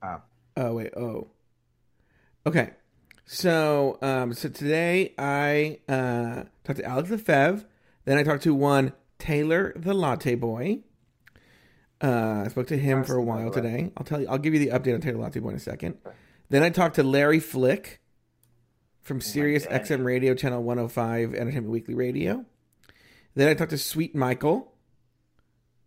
[0.00, 0.22] Oh.
[0.56, 1.26] Oh wait, oh.
[2.46, 2.70] Okay.
[3.24, 7.64] So um so today I uh talked to Alex Lefebvre,
[8.04, 10.80] then I talked to one Taylor the Latte Boy.
[12.00, 13.90] Uh, I spoke to him for a while today.
[13.96, 14.28] I'll tell you.
[14.28, 15.96] I'll give you the update on Taylor Latte Boy in a second.
[16.50, 18.00] Then I talked to Larry Flick
[19.02, 19.82] from Sirius God.
[19.82, 22.44] XM Radio Channel 105 Entertainment Weekly Radio.
[23.34, 24.72] Then I talked to Sweet Michael,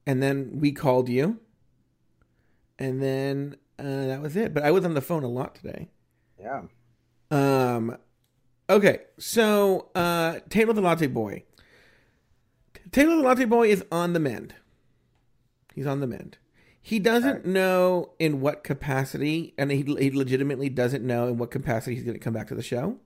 [0.05, 1.39] and then we called you,
[2.77, 4.53] and then uh, that was it.
[4.53, 5.89] But I was on the phone a lot today.
[6.39, 6.63] Yeah.
[7.31, 7.97] Um,
[8.69, 11.43] okay, so uh, Taylor the Latte Boy.
[12.91, 14.55] Taylor the Latte Boy is on the mend.
[15.73, 16.37] He's on the mend.
[16.81, 17.49] He doesn't Okay.
[17.49, 22.17] know in what capacity, and he, he legitimately doesn't know in what capacity he's going
[22.17, 22.97] to come back to the show.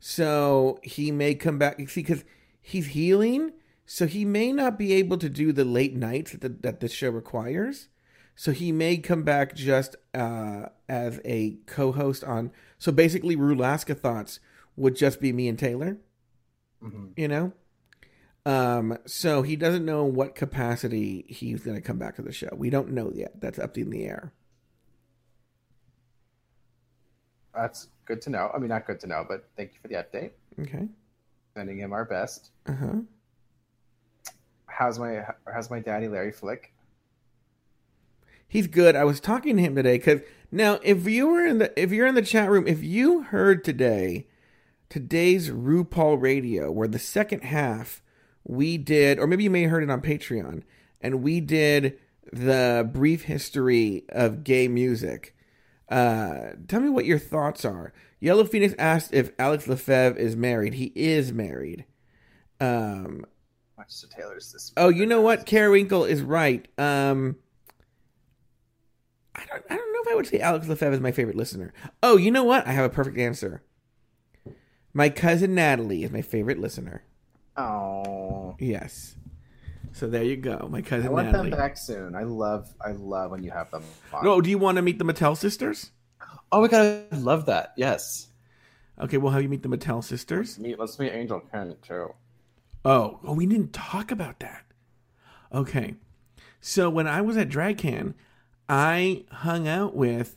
[0.00, 1.78] So he may come back.
[1.88, 2.24] See, because
[2.60, 3.52] he's healing,
[3.86, 6.92] so he may not be able to do the late nights that the, that this
[6.92, 7.88] show requires.
[8.34, 12.50] So he may come back just uh, as a co-host on.
[12.78, 14.40] So basically, Rulaska thoughts
[14.76, 15.96] would just be me and Taylor.
[16.82, 17.52] hmm You know.
[18.46, 18.96] Um.
[19.06, 22.48] So he doesn't know in what capacity he's going to come back to the show.
[22.52, 23.40] We don't know yet.
[23.40, 24.32] That's up in the air.
[27.54, 28.50] That's good to know.
[28.54, 30.30] I mean, not good to know, but thank you for the update.
[30.60, 30.88] Okay.
[31.54, 32.50] Sending him our best.
[32.66, 32.94] Uh huh.
[34.66, 36.72] How's my How's my daddy Larry Flick?
[38.46, 38.94] He's good.
[38.94, 40.20] I was talking to him today because
[40.52, 43.64] now if you were in the if you're in the chat room, if you heard
[43.64, 44.26] today
[44.88, 48.02] today's RuPaul Radio, where the second half
[48.46, 50.62] we did, or maybe you may have heard it on Patreon,
[51.00, 51.98] and we did
[52.32, 55.34] the brief history of gay music.
[55.88, 57.92] Uh, tell me what your thoughts are.
[58.20, 60.74] Yellow Phoenix asked if Alex Lefebvre is married.
[60.74, 61.84] He is married.
[62.60, 63.26] Um,
[63.76, 64.72] Much to Taylor's this.
[64.76, 65.46] Oh, you know what?
[65.46, 66.66] Carwinkle is right.
[66.78, 67.36] Um,
[69.34, 69.62] I don't.
[69.68, 71.72] I don't know if I would say Alex Lefebvre is my favorite listener.
[72.02, 72.66] Oh, you know what?
[72.66, 73.62] I have a perfect answer.
[74.94, 77.04] My cousin Natalie is my favorite listener.
[77.58, 78.25] Oh,
[78.58, 79.16] Yes.
[79.92, 81.08] So there you go, my cousin.
[81.08, 81.50] I want Natalie.
[81.50, 82.14] them back soon.
[82.14, 83.82] I love I love when you have them.
[84.12, 84.24] On.
[84.24, 85.90] No, do you want to meet the Mattel sisters?
[86.52, 87.72] Oh my god, I love that.
[87.76, 88.28] Yes.
[89.00, 90.58] Okay, we'll have you meet the Mattel sisters.
[90.58, 92.14] Meet, let's meet Angel Kent too.
[92.84, 94.64] Oh, oh, we didn't talk about that.
[95.52, 95.94] Okay.
[96.60, 98.14] So when I was at DragCon,
[98.68, 100.36] I hung out with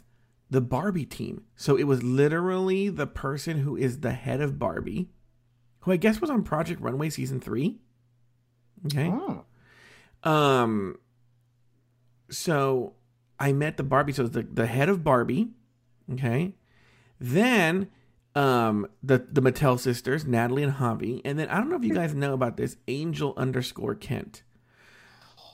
[0.50, 1.44] the Barbie team.
[1.56, 5.10] So it was literally the person who is the head of Barbie,
[5.82, 7.80] who I guess was on Project Runway season 3.
[8.88, 9.12] Okay.
[9.12, 9.44] Oh.
[10.30, 10.98] Um
[12.30, 12.94] so
[13.40, 15.50] I met the Barbie so the the head of Barbie,
[16.14, 16.54] okay?
[17.20, 17.90] Then
[18.36, 21.94] um the the Mattel sisters, Natalie and Javi, and then I don't know if you
[21.94, 24.44] guys know about this Angel underscore Kent.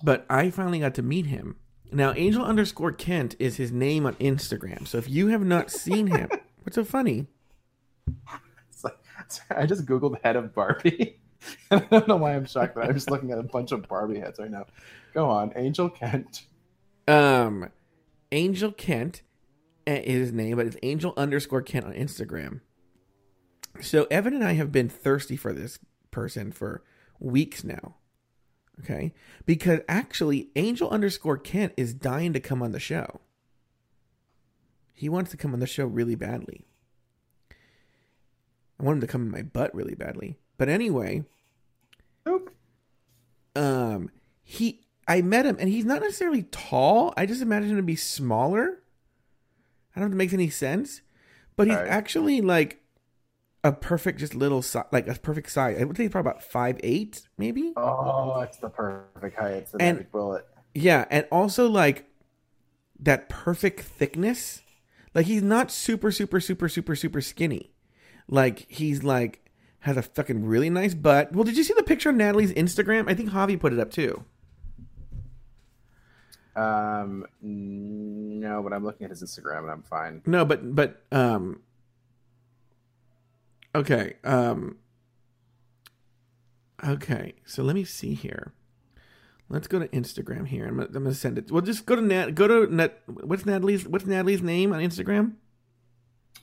[0.03, 1.55] But I finally got to meet him.
[1.91, 4.88] Now Angel underscore Kent is his name on Instagram.
[4.88, 6.30] So if you have not seen him,
[6.63, 7.28] what's so funny?
[8.84, 8.97] Like-
[9.49, 11.19] I just googled head of Barbie.
[11.71, 14.19] I don't know why I'm shocked, but I'm just looking at a bunch of Barbie
[14.19, 14.65] heads right now.
[15.13, 16.45] Go on, Angel Kent.
[17.07, 17.69] Um,
[18.31, 19.21] Angel Kent
[19.87, 22.61] uh, is his name, but it's Angel underscore Kent on Instagram.
[23.81, 25.79] So Evan and I have been thirsty for this
[26.11, 26.83] person for
[27.19, 27.95] weeks now.
[28.81, 29.13] Okay,
[29.45, 33.21] because actually, Angel underscore Kent is dying to come on the show.
[34.93, 36.65] He wants to come on the show really badly.
[38.79, 40.37] I want him to come in my butt really badly.
[40.57, 41.23] But anyway.
[43.55, 44.09] Um
[44.43, 47.13] he I met him and he's not necessarily tall.
[47.15, 48.80] I just imagine him to be smaller.
[49.95, 51.01] I don't know if it makes any sense.
[51.55, 51.88] But he's Right.
[51.88, 52.82] actually like
[53.63, 55.78] a perfect just little si- like a perfect size.
[55.80, 57.73] I would say he's probably about five eight, maybe.
[57.78, 59.53] Oh, it's the perfect height.
[59.53, 60.45] It's the And- magic bullet.
[60.73, 62.05] Yeah, and also like
[62.99, 64.61] that perfect thickness.
[65.13, 67.71] Like he's not super super super super super skinny.
[68.28, 69.44] Like he's like
[69.86, 71.31] has a fucking really nice butt.
[71.31, 73.07] Well, did you see the picture on Natalie's Instagram?
[73.07, 74.23] I think Javi put it up too.
[76.55, 80.23] Um, no, but I'm looking at his Instagram and I'm fine.
[80.25, 81.61] No, but but um
[83.75, 84.77] Okay, um
[86.83, 88.53] Okay, so let me see here.
[89.49, 90.65] Let's go to Instagram here.
[90.65, 91.51] I'm gonna, I'm gonna send it.
[91.51, 92.33] Well, just go to Nat.
[92.33, 93.03] Go to Nat.
[93.05, 93.88] What's Natalie's?
[93.88, 95.33] What's Natalie's name on Instagram?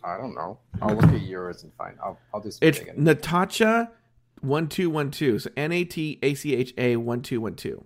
[0.05, 0.59] I don't know.
[0.81, 1.97] I'll look at yours and find.
[2.03, 3.03] I'll I'll do some It's digging.
[3.05, 3.91] Natasha
[4.41, 5.39] one two one two.
[5.39, 7.85] So N A T A C H A one two one two.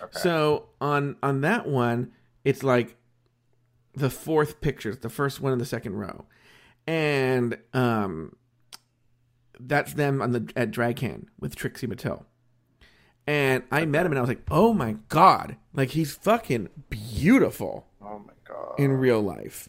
[0.00, 0.18] Okay.
[0.20, 2.12] So on on that one,
[2.44, 2.96] it's like
[3.94, 6.24] the fourth picture, it's the first one in the second row,
[6.86, 8.36] and um,
[9.58, 12.24] that's them on the at DragCon with Trixie Mattel,
[13.26, 15.56] And I met him and I was like, oh my God.
[15.74, 18.74] Like he's fucking beautiful Oh my god.
[18.78, 19.68] in real life.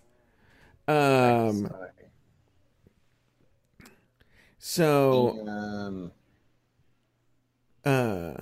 [0.88, 1.70] Um.
[4.60, 6.12] So, um,
[7.86, 8.34] uh,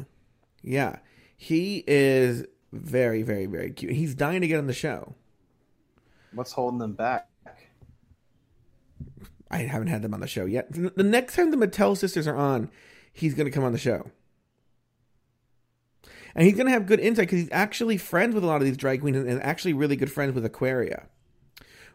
[0.63, 0.97] yeah,
[1.37, 2.43] he is
[2.73, 3.93] very, very, very cute.
[3.93, 5.13] He's dying to get on the show.
[6.33, 7.29] what's holding them back?
[9.49, 10.67] I haven't had them on the show yet.
[10.71, 12.69] The next time the Mattel sisters are on,
[13.13, 14.11] he's going to come on the show.
[16.35, 18.65] And he's going to have good insight because he's actually friends with a lot of
[18.65, 21.07] these drag queens and actually really good friends with Aquaria.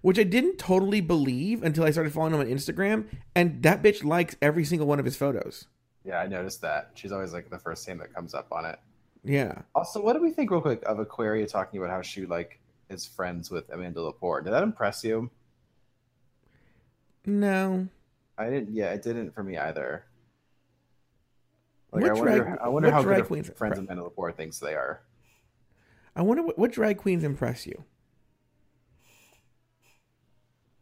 [0.02, 3.06] Which I didn't totally believe until I started following him on Instagram.
[3.34, 5.66] And that bitch likes every single one of his photos.
[6.04, 6.90] Yeah, I noticed that.
[6.94, 8.78] She's always like the first name that comes up on it.
[9.24, 9.62] Yeah.
[9.74, 12.58] Also, what do we think real quick of Aquaria talking about how she like
[12.90, 14.42] is friends with Amanda Lepore?
[14.42, 15.30] Did that impress you?
[17.24, 17.86] No.
[18.36, 18.74] I didn't.
[18.74, 20.04] Yeah, it didn't for me either.
[21.92, 22.44] Like, I wonder.
[22.44, 25.02] drag- I wonder what how good friends Amanda Lepore thinks they are.
[26.16, 27.84] I wonder what, what drag queens impress you.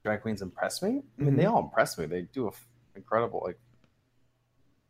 [0.02, 1.02] Drag queens impress me.
[1.18, 2.06] I mean, they all impress me.
[2.06, 3.42] They do a f- incredible.
[3.44, 3.58] Like,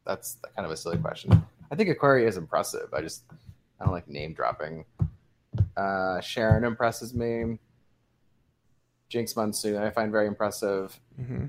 [0.06, 1.30] that's kind of a silly question.
[1.70, 2.92] I think Aquaria is impressive.
[2.94, 3.24] I just
[3.80, 4.84] I don't like name dropping.
[5.76, 7.58] Uh, Sharon impresses me.
[9.10, 10.98] Jinkx Monsoon I find very impressive.
[11.16, 11.46] hmm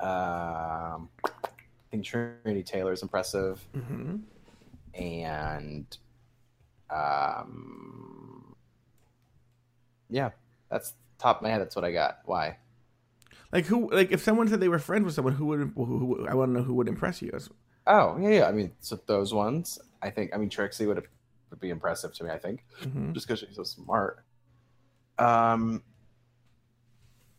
[0.00, 4.16] Um, I think Trinity Taylor is impressive, hmm
[4.94, 5.86] and
[6.90, 8.56] um,
[10.08, 10.30] yeah,
[10.70, 11.60] that's top of my head.
[11.60, 12.18] That's what I got.
[12.24, 12.56] Why?
[13.52, 13.90] Like who?
[13.90, 15.72] Like if someone said they were friends with someone, who would?
[15.76, 17.30] Who, who, I want to know who would impress you.
[17.34, 17.48] As,
[17.86, 18.46] Oh yeah, yeah.
[18.46, 19.78] I mean, so those ones.
[20.02, 20.30] I think.
[20.34, 21.06] I mean, Trixie would have,
[21.50, 22.30] would be impressive to me.
[22.30, 23.12] I think Mhm.
[23.12, 24.24] just because she's so smart.
[25.18, 25.82] Um,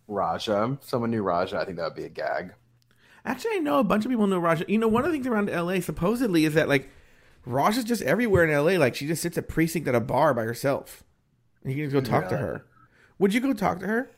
[0.07, 0.77] Raja.
[0.81, 2.53] If someone knew Raja, I think that would be a gag.
[3.23, 4.65] Actually, I know a bunch of people know Raja.
[4.67, 6.89] You know, one of the things around LA supposedly is that like
[7.45, 8.77] Raja's just everywhere in LA.
[8.77, 11.03] Like she just sits at precinct at a bar by herself.
[11.63, 12.65] And you can just go talk to her.
[13.21, 14.09] Would you go talk to her?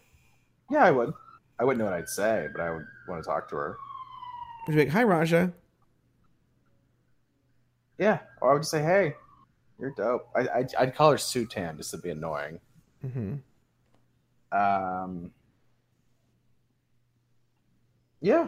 [0.72, 1.14] Yeah, I would.
[1.60, 3.78] I wouldn't know what I'd say, but I would want to talk to her.
[4.66, 5.52] Would you be like, "Hi, Raja."
[7.98, 9.16] Yeah, or I would just say, "Hey,
[9.78, 12.62] you're dope." I, I'd, I'd call her Sutan just to be annoying.
[13.02, 13.36] hmm
[14.54, 15.32] Um,
[18.22, 18.48] yeah,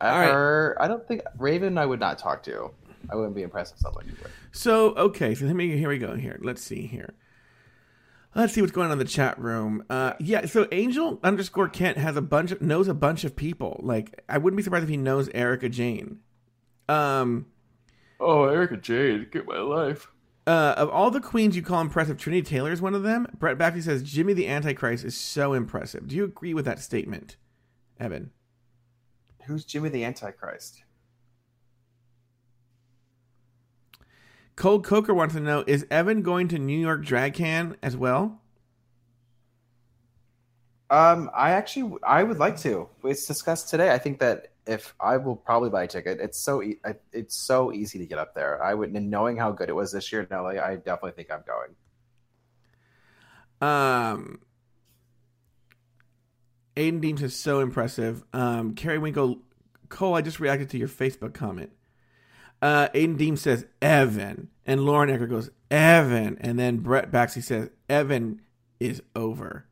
[0.00, 0.30] All right.
[0.30, 0.78] her.
[0.80, 1.76] I don't think Raven.
[1.76, 2.70] I would not talk to.
[3.10, 4.32] I wouldn't be impressed with someone you would.
[4.52, 6.14] So okay, so let me here we go.
[6.14, 7.12] Here, let's see here.
[8.34, 9.84] Let's see what's going on in the chat room.
[9.90, 13.80] Uh, yeah, so Angel underscore Kent has a bunch of knows a bunch of people.
[13.82, 16.20] Like I wouldn't be surprised if he knows Erika Jayne.
[16.88, 17.46] Um,
[18.20, 20.08] Oh, Erika Jayne, get my life.
[20.46, 23.26] uh, of all the queens you call impressive, Trinity Taylor is one of them.
[23.38, 26.06] Brett Baxley says Jimmy the Antichrist is so impressive.
[26.06, 27.36] Do you agree with that statement,
[27.98, 28.30] Evan?
[29.46, 30.82] Who's Jimmy the Antichrist?
[34.56, 38.40] Cole Coker wants to know: Is Evan going to New York DragCon as well?
[40.90, 42.88] Um, I actually I would like to.
[43.04, 43.92] It's discussed today.
[43.92, 46.80] I think that if I will probably buy a ticket, it's so e-
[47.12, 48.62] it's so easy to get up there.
[48.62, 51.30] I would, and knowing how good it was this year in LA, I definitely think
[51.30, 51.76] I'm going.
[53.60, 54.40] Um,
[56.76, 58.24] Aiden Deems is so impressive.
[58.32, 59.38] Um, Carrie Winkle,
[59.88, 61.70] Cole, I just reacted to your Facebook comment.
[62.62, 67.70] Uh, Aiden Deem says Evan, and Lauren Ecker goes Evan, and then Brett Baxley says
[67.88, 68.42] Evan
[68.78, 69.66] is over.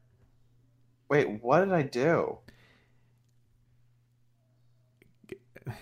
[1.09, 2.39] Wait, what did I do?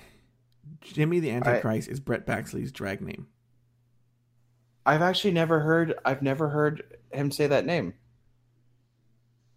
[0.80, 3.28] Jimmy the Antichrist is Brett Baxley's drag name.
[4.84, 5.94] I've actually never heard.
[6.04, 6.82] I've never heard
[7.12, 7.94] him say that name.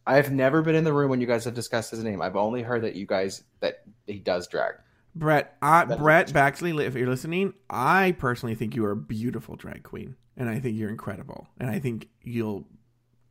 [0.05, 2.19] I've never been in the room when you guys have discussed his name.
[2.19, 4.73] I've only heard that you guys that he does drag.
[5.19, 9.83] Brett, I, Brett Baxley, if you're listening, I personally think you are a beautiful drag
[9.83, 12.65] queen, and I think you're incredible, and I think you'll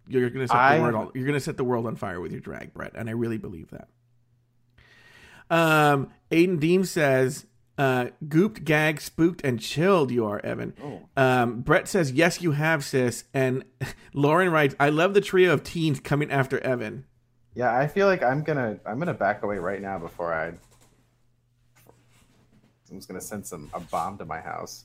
[0.06, 2.40] you're gonna set the world on, you're gonna set the world on fire with your
[2.40, 3.88] drag, Brett, and I really believe that.
[5.50, 7.46] Um, Aiden Deem says,
[7.78, 10.74] uh, "Gooped, gagged, spooked, and chilled." You are Evan.
[10.82, 11.08] Oh.
[11.16, 13.64] Um, Brett says, "Yes, you have, sis." And
[14.12, 17.06] Lauren writes, "I love the trio of teens coming after Evan."
[17.54, 20.52] Yeah, I feel like I'm gonna I'm gonna back away right now before I.
[22.90, 24.84] I'm just gonna send some a bomb to my house.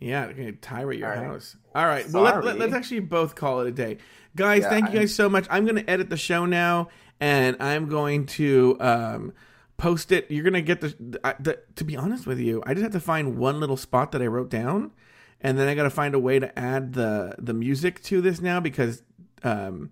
[0.00, 1.26] Yeah, gonna tyrate your All right.
[1.26, 1.56] house.
[1.74, 2.08] All right.
[2.10, 2.58] Well, let, Sorry.
[2.58, 3.98] let, us actually both call it a day,
[4.36, 4.62] guys.
[4.62, 5.46] Yeah, thank you I'm- guys so much.
[5.50, 6.88] I'm gonna edit the show now,
[7.20, 9.32] and I'm going to um,
[9.76, 10.30] post it.
[10.30, 11.58] You're gonna get the, the, the.
[11.76, 14.26] To be honest with you, I just have to find one little spot that I
[14.26, 14.92] wrote down,
[15.40, 18.40] and then I got to find a way to add the the music to this
[18.40, 19.02] now because
[19.42, 19.90] um,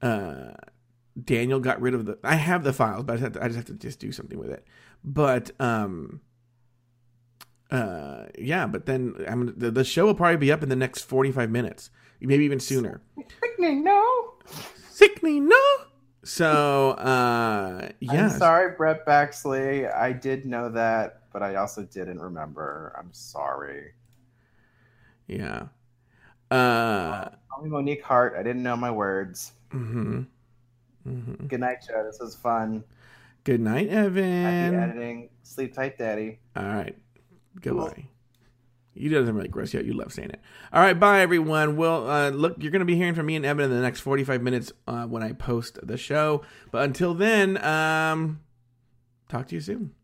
[0.00, 0.52] uh,
[1.22, 2.18] Daniel got rid of the.
[2.24, 4.10] I have the files, but I just have to, I just have to just do
[4.12, 4.66] something with it.
[5.02, 6.20] But um,
[7.70, 11.02] uh, yeah, but then I'm the, the show will probably be up in the next
[11.02, 11.90] 45 minutes,
[12.20, 13.00] maybe even sooner.
[13.42, 14.34] Sickening, no.
[14.90, 15.62] Sickening, no.
[16.22, 18.24] So, uh, yeah.
[18.26, 19.92] I'm sorry, Brett Baxley.
[19.94, 22.94] I did know that, but I also didn't remember.
[22.98, 23.92] I'm sorry.
[25.26, 25.68] Yeah.
[26.50, 28.34] Uh, Call me Monique Heart.
[28.38, 29.52] I didn't know my words.
[29.70, 30.22] hmm
[31.04, 32.04] hmm Good night, Joe.
[32.04, 32.84] This was fun.
[33.44, 34.42] Good night, Evan.
[34.42, 35.28] Happy editing.
[35.42, 36.38] Sleep tight, Daddy.
[36.54, 36.96] All right.
[37.60, 38.06] Goodbye.
[38.94, 39.86] You doesn't really gross you out.
[39.86, 40.40] You love saying it.
[40.72, 40.98] All right.
[40.98, 41.76] Bye, everyone.
[41.76, 44.00] Well, uh, look, you're going to be hearing from me and Evan in the next
[44.00, 46.42] 45 minutes uh, when I post the show.
[46.70, 48.40] But until then, um,
[49.28, 49.94] talk to you soon.